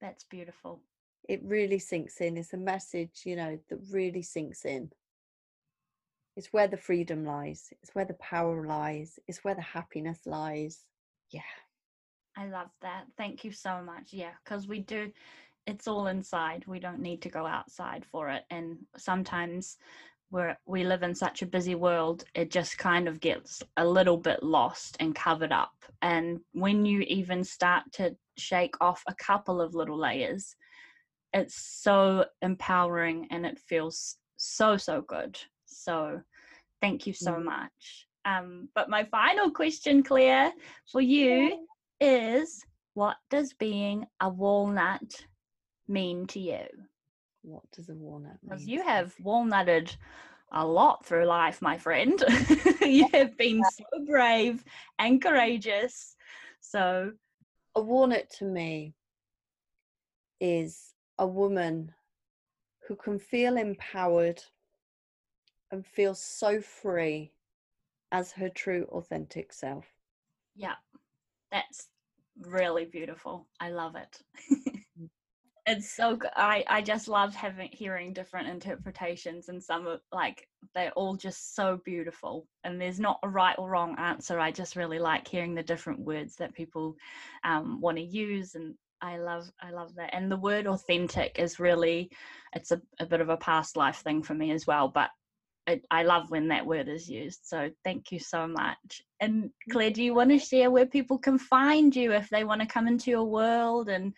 that's 0.00 0.24
beautiful. 0.24 0.82
It 1.28 1.42
really 1.44 1.78
sinks 1.78 2.20
in. 2.20 2.36
It's 2.36 2.52
a 2.52 2.58
message, 2.58 3.22
you 3.24 3.36
know, 3.36 3.58
that 3.68 3.78
really 3.90 4.22
sinks 4.22 4.64
in. 4.64 4.90
It's 6.36 6.52
where 6.52 6.68
the 6.68 6.76
freedom 6.76 7.24
lies, 7.24 7.72
it's 7.82 7.94
where 7.94 8.04
the 8.04 8.14
power 8.14 8.64
lies, 8.66 9.18
it's 9.26 9.44
where 9.44 9.54
the 9.54 9.60
happiness 9.60 10.20
lies. 10.26 10.84
Yeah. 11.30 11.40
I 12.36 12.46
love 12.46 12.70
that. 12.82 13.04
Thank 13.18 13.44
you 13.44 13.52
so 13.52 13.82
much. 13.82 14.12
Yeah, 14.12 14.30
because 14.44 14.66
we 14.66 14.80
do, 14.80 15.12
it's 15.66 15.88
all 15.88 16.06
inside. 16.06 16.64
We 16.66 16.78
don't 16.78 17.00
need 17.00 17.22
to 17.22 17.28
go 17.28 17.46
outside 17.46 18.06
for 18.10 18.30
it. 18.30 18.44
And 18.50 18.78
sometimes 18.96 19.76
where 20.30 20.58
we 20.64 20.84
live 20.84 21.02
in 21.02 21.14
such 21.14 21.42
a 21.42 21.46
busy 21.46 21.74
world, 21.74 22.24
it 22.34 22.50
just 22.50 22.78
kind 22.78 23.08
of 23.08 23.20
gets 23.20 23.62
a 23.76 23.86
little 23.86 24.16
bit 24.16 24.42
lost 24.42 24.96
and 25.00 25.14
covered 25.14 25.52
up. 25.52 25.72
And 26.02 26.40
when 26.52 26.86
you 26.86 27.00
even 27.02 27.44
start 27.44 27.84
to 27.94 28.16
shake 28.38 28.74
off 28.80 29.02
a 29.06 29.14
couple 29.14 29.60
of 29.60 29.74
little 29.74 29.98
layers, 29.98 30.54
it's 31.32 31.56
so 31.56 32.24
empowering 32.42 33.26
and 33.30 33.44
it 33.44 33.58
feels 33.58 34.16
so, 34.36 34.76
so 34.76 35.02
good. 35.02 35.38
So, 35.66 36.20
thank 36.80 37.06
you 37.06 37.12
so 37.12 37.32
mm. 37.34 37.44
much. 37.44 38.06
Um, 38.24 38.68
but 38.74 38.88
my 38.88 39.04
final 39.04 39.50
question, 39.50 40.02
Claire, 40.02 40.52
for 40.90 41.00
you 41.00 41.66
is 42.00 42.64
what 42.94 43.16
does 43.30 43.52
being 43.54 44.06
a 44.20 44.28
walnut 44.28 45.24
mean 45.88 46.26
to 46.28 46.40
you? 46.40 46.66
What 47.42 47.62
does 47.72 47.88
a 47.88 47.94
walnut 47.94 48.38
mean? 48.42 48.50
Because 48.50 48.66
you 48.66 48.82
have 48.82 49.14
walnutted 49.24 49.96
a 50.52 50.66
lot 50.66 51.04
through 51.06 51.26
life, 51.26 51.62
my 51.62 51.78
friend. 51.78 52.22
you 52.82 53.06
have 53.12 53.36
been 53.36 53.62
so 53.64 53.84
brave 54.06 54.64
and 54.98 55.22
courageous. 55.22 56.16
So, 56.60 57.12
a 57.74 57.80
walnut 57.80 58.30
to 58.38 58.44
me 58.44 58.94
is 60.40 60.94
a 61.18 61.26
woman 61.26 61.92
who 62.86 62.96
can 62.96 63.18
feel 63.18 63.56
empowered 63.56 64.42
and 65.70 65.86
feel 65.86 66.14
so 66.14 66.60
free 66.60 67.32
as 68.12 68.32
her 68.32 68.48
true, 68.48 68.86
authentic 68.90 69.52
self. 69.52 69.84
Yeah, 70.56 70.74
that's 71.52 71.88
really 72.40 72.84
beautiful. 72.84 73.46
I 73.60 73.70
love 73.70 73.94
it. 73.96 74.20
Mm. 75.68 75.72
it's 75.76 75.90
so 75.94 76.16
good. 76.16 76.30
I, 76.36 76.64
I 76.68 76.82
just 76.82 77.08
love 77.08 77.34
having 77.34 77.70
hearing 77.72 78.12
different 78.12 78.48
interpretations 78.48 79.48
and 79.48 79.62
some 79.62 79.86
of 79.86 80.00
like 80.12 80.46
they're 80.74 80.92
all 80.92 81.16
just 81.16 81.54
so 81.54 81.80
beautiful 81.84 82.46
and 82.64 82.80
there's 82.80 83.00
not 83.00 83.18
a 83.22 83.28
right 83.28 83.58
or 83.58 83.70
wrong 83.70 83.96
answer. 83.98 84.38
I 84.40 84.52
just 84.52 84.76
really 84.76 84.98
like 84.98 85.26
hearing 85.28 85.54
the 85.54 85.62
different 85.62 86.00
words 86.00 86.36
that 86.36 86.54
people 86.54 86.96
um, 87.44 87.80
want 87.80 87.98
to 87.98 88.02
use 88.04 88.54
and 88.54 88.74
I 89.02 89.18
love 89.18 89.50
I 89.62 89.70
love 89.70 89.94
that. 89.96 90.14
And 90.14 90.30
the 90.30 90.36
word 90.36 90.66
authentic 90.66 91.38
is 91.38 91.58
really 91.60 92.10
it's 92.54 92.70
a, 92.70 92.80
a 92.98 93.06
bit 93.06 93.20
of 93.20 93.28
a 93.28 93.36
past 93.36 93.76
life 93.76 93.98
thing 93.98 94.22
for 94.22 94.34
me 94.34 94.50
as 94.52 94.66
well. 94.66 94.88
But 94.88 95.10
it, 95.66 95.84
I 95.90 96.02
love 96.02 96.30
when 96.30 96.48
that 96.48 96.66
word 96.66 96.88
is 96.88 97.08
used. 97.08 97.40
So 97.44 97.70
thank 97.84 98.12
you 98.12 98.18
so 98.18 98.46
much. 98.46 99.02
And 99.20 99.50
Claire, 99.70 99.90
do 99.90 100.02
you 100.02 100.14
want 100.14 100.30
to 100.30 100.38
share 100.38 100.70
where 100.70 100.86
people 100.86 101.18
can 101.18 101.38
find 101.38 101.94
you 101.94 102.12
if 102.12 102.28
they 102.28 102.44
want 102.44 102.60
to 102.60 102.66
come 102.66 102.88
into 102.88 103.10
your 103.10 103.24
world 103.24 103.88
and 103.88 104.12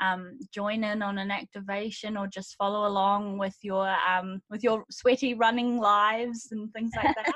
um, 0.00 0.38
join 0.52 0.84
in 0.84 1.02
on 1.02 1.18
an 1.18 1.30
activation 1.30 2.16
or 2.16 2.26
just 2.26 2.56
follow 2.56 2.86
along 2.86 3.38
with 3.38 3.56
your 3.62 3.88
um, 3.88 4.40
with 4.50 4.62
your 4.62 4.84
sweaty 4.90 5.34
running 5.34 5.78
lives 5.78 6.48
and 6.52 6.72
things 6.72 6.92
like 6.96 7.14
that? 7.14 7.32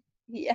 yeah. 0.28 0.54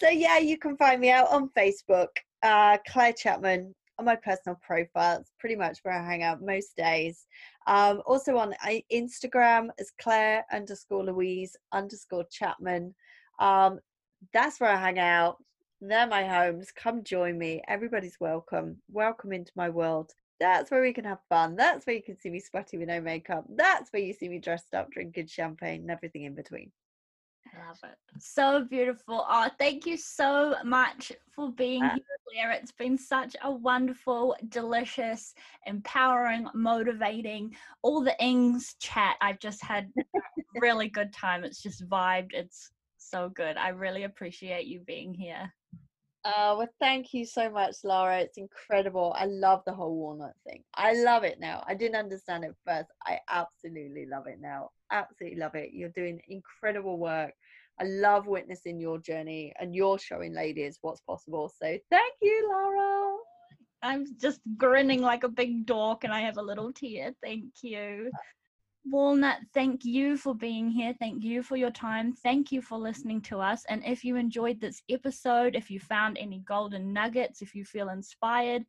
So 0.00 0.08
yeah, 0.08 0.38
you 0.38 0.58
can 0.58 0.76
find 0.76 1.00
me 1.00 1.10
out 1.10 1.28
on 1.30 1.50
Facebook, 1.56 2.08
uh, 2.42 2.78
Claire 2.88 3.12
Chapman 3.12 3.74
on 3.98 4.04
my 4.04 4.16
personal 4.16 4.58
profile. 4.62 5.20
It's 5.20 5.32
pretty 5.38 5.56
much 5.56 5.78
where 5.82 5.94
I 5.94 6.04
hang 6.04 6.22
out 6.22 6.42
most 6.42 6.76
days. 6.76 7.26
Um, 7.66 8.02
also 8.06 8.36
on 8.36 8.54
Instagram 8.92 9.70
is 9.78 9.92
Claire 10.00 10.44
underscore 10.52 11.04
Louise 11.04 11.56
underscore 11.72 12.26
Chapman. 12.30 12.94
Um, 13.40 13.80
that's 14.32 14.60
where 14.60 14.70
I 14.70 14.76
hang 14.76 14.98
out. 14.98 15.36
They're 15.80 16.06
my 16.06 16.24
homes. 16.24 16.72
Come 16.72 17.04
join 17.04 17.38
me. 17.38 17.62
Everybody's 17.68 18.16
welcome. 18.20 18.78
Welcome 18.90 19.32
into 19.32 19.52
my 19.56 19.68
world. 19.68 20.10
That's 20.38 20.70
where 20.70 20.82
we 20.82 20.92
can 20.92 21.04
have 21.04 21.20
fun. 21.28 21.56
That's 21.56 21.86
where 21.86 21.96
you 21.96 22.02
can 22.02 22.18
see 22.18 22.30
me 22.30 22.40
sweaty 22.40 22.76
with 22.76 22.88
no 22.88 23.00
makeup. 23.00 23.44
That's 23.48 23.90
where 23.92 24.02
you 24.02 24.12
see 24.12 24.28
me 24.28 24.38
dressed 24.38 24.74
up, 24.74 24.90
drinking 24.90 25.28
champagne, 25.28 25.82
and 25.82 25.90
everything 25.90 26.24
in 26.24 26.34
between. 26.34 26.70
I 27.54 27.68
love 27.68 27.78
it. 27.84 27.96
So 28.18 28.64
beautiful. 28.64 29.24
Oh, 29.28 29.48
thank 29.58 29.86
you 29.86 29.96
so 29.96 30.56
much 30.64 31.12
for 31.34 31.50
being 31.52 31.84
uh, 31.84 31.94
here, 31.94 32.02
Claire. 32.28 32.52
It's 32.52 32.72
been 32.72 32.98
such 32.98 33.36
a 33.42 33.50
wonderful, 33.50 34.36
delicious, 34.48 35.34
empowering, 35.66 36.48
motivating, 36.54 37.54
all 37.82 38.02
the 38.02 38.20
ings 38.22 38.74
chat. 38.80 39.16
I've 39.20 39.38
just 39.38 39.62
had 39.62 39.90
a 39.96 40.60
really 40.60 40.88
good 40.88 41.12
time. 41.12 41.44
It's 41.44 41.62
just 41.62 41.88
vibed. 41.88 42.34
It's 42.34 42.70
so 42.98 43.28
good. 43.28 43.56
I 43.56 43.68
really 43.68 44.04
appreciate 44.04 44.66
you 44.66 44.80
being 44.80 45.14
here. 45.14 45.52
Uh, 46.26 46.56
well, 46.58 46.68
thank 46.80 47.14
you 47.14 47.24
so 47.24 47.48
much, 47.48 47.76
Laura. 47.84 48.18
It's 48.18 48.36
incredible. 48.36 49.14
I 49.16 49.26
love 49.26 49.62
the 49.64 49.72
whole 49.72 49.94
walnut 49.94 50.34
thing. 50.44 50.64
I 50.74 50.94
love 50.94 51.22
it 51.22 51.38
now. 51.38 51.62
I 51.68 51.74
didn't 51.74 51.94
understand 51.94 52.42
it 52.42 52.52
first. 52.66 52.88
I 53.06 53.20
absolutely 53.30 54.06
love 54.06 54.26
it 54.26 54.40
now. 54.40 54.70
Absolutely 54.90 55.38
love 55.38 55.54
it. 55.54 55.70
You're 55.72 55.90
doing 55.90 56.20
incredible 56.26 56.98
work. 56.98 57.32
I 57.80 57.84
love 57.84 58.26
witnessing 58.26 58.80
your 58.80 58.98
journey 58.98 59.52
and 59.60 59.72
you're 59.72 60.00
showing 60.00 60.34
ladies 60.34 60.78
what's 60.80 61.00
possible. 61.02 61.48
So 61.48 61.78
thank 61.90 62.14
you, 62.20 62.48
Laura. 62.50 63.18
I'm 63.82 64.06
just 64.20 64.40
grinning 64.56 65.02
like 65.02 65.22
a 65.22 65.28
big 65.28 65.64
dog 65.64 66.02
and 66.02 66.12
I 66.12 66.22
have 66.22 66.38
a 66.38 66.42
little 66.42 66.72
tear. 66.72 67.14
Thank 67.22 67.52
you. 67.62 68.10
Walnut, 68.88 69.38
thank 69.52 69.84
you 69.84 70.16
for 70.16 70.34
being 70.34 70.70
here. 70.70 70.94
Thank 71.00 71.24
you 71.24 71.42
for 71.42 71.56
your 71.56 71.72
time. 71.72 72.12
Thank 72.12 72.52
you 72.52 72.62
for 72.62 72.78
listening 72.78 73.20
to 73.22 73.40
us. 73.40 73.64
And 73.68 73.84
if 73.84 74.04
you 74.04 74.14
enjoyed 74.14 74.60
this 74.60 74.80
episode, 74.88 75.56
if 75.56 75.70
you 75.70 75.80
found 75.80 76.16
any 76.18 76.40
golden 76.46 76.92
nuggets, 76.92 77.42
if 77.42 77.52
you 77.54 77.64
feel 77.64 77.88
inspired, 77.88 78.64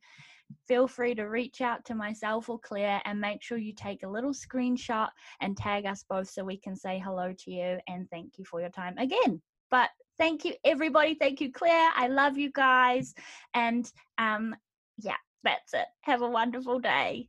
feel 0.66 0.88
free 0.88 1.14
to 1.14 1.24
reach 1.24 1.60
out 1.60 1.84
to 1.84 1.94
myself 1.94 2.48
or 2.48 2.58
Claire 2.58 3.00
and 3.04 3.20
make 3.20 3.42
sure 3.42 3.58
you 3.58 3.72
take 3.72 4.02
a 4.02 4.08
little 4.08 4.32
screenshot 4.32 5.08
and 5.40 5.56
tag 5.56 5.86
us 5.86 6.04
both 6.08 6.28
so 6.28 6.42
we 6.42 6.56
can 6.56 6.74
say 6.74 6.98
hello 6.98 7.32
to 7.38 7.50
you 7.52 7.78
and 7.86 8.10
thank 8.10 8.38
you 8.38 8.44
for 8.44 8.60
your 8.60 8.70
time 8.70 8.98
again. 8.98 9.40
But 9.70 9.90
thank 10.16 10.44
you, 10.44 10.54
everybody. 10.64 11.14
Thank 11.14 11.40
you, 11.40 11.52
Claire. 11.52 11.90
I 11.94 12.08
love 12.08 12.36
you 12.36 12.50
guys. 12.50 13.14
And 13.54 13.90
um, 14.18 14.56
yeah, 14.98 15.16
that's 15.44 15.74
it. 15.74 15.86
Have 16.00 16.22
a 16.22 16.28
wonderful 16.28 16.80
day. 16.80 17.28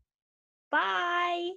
Bye. 0.71 1.52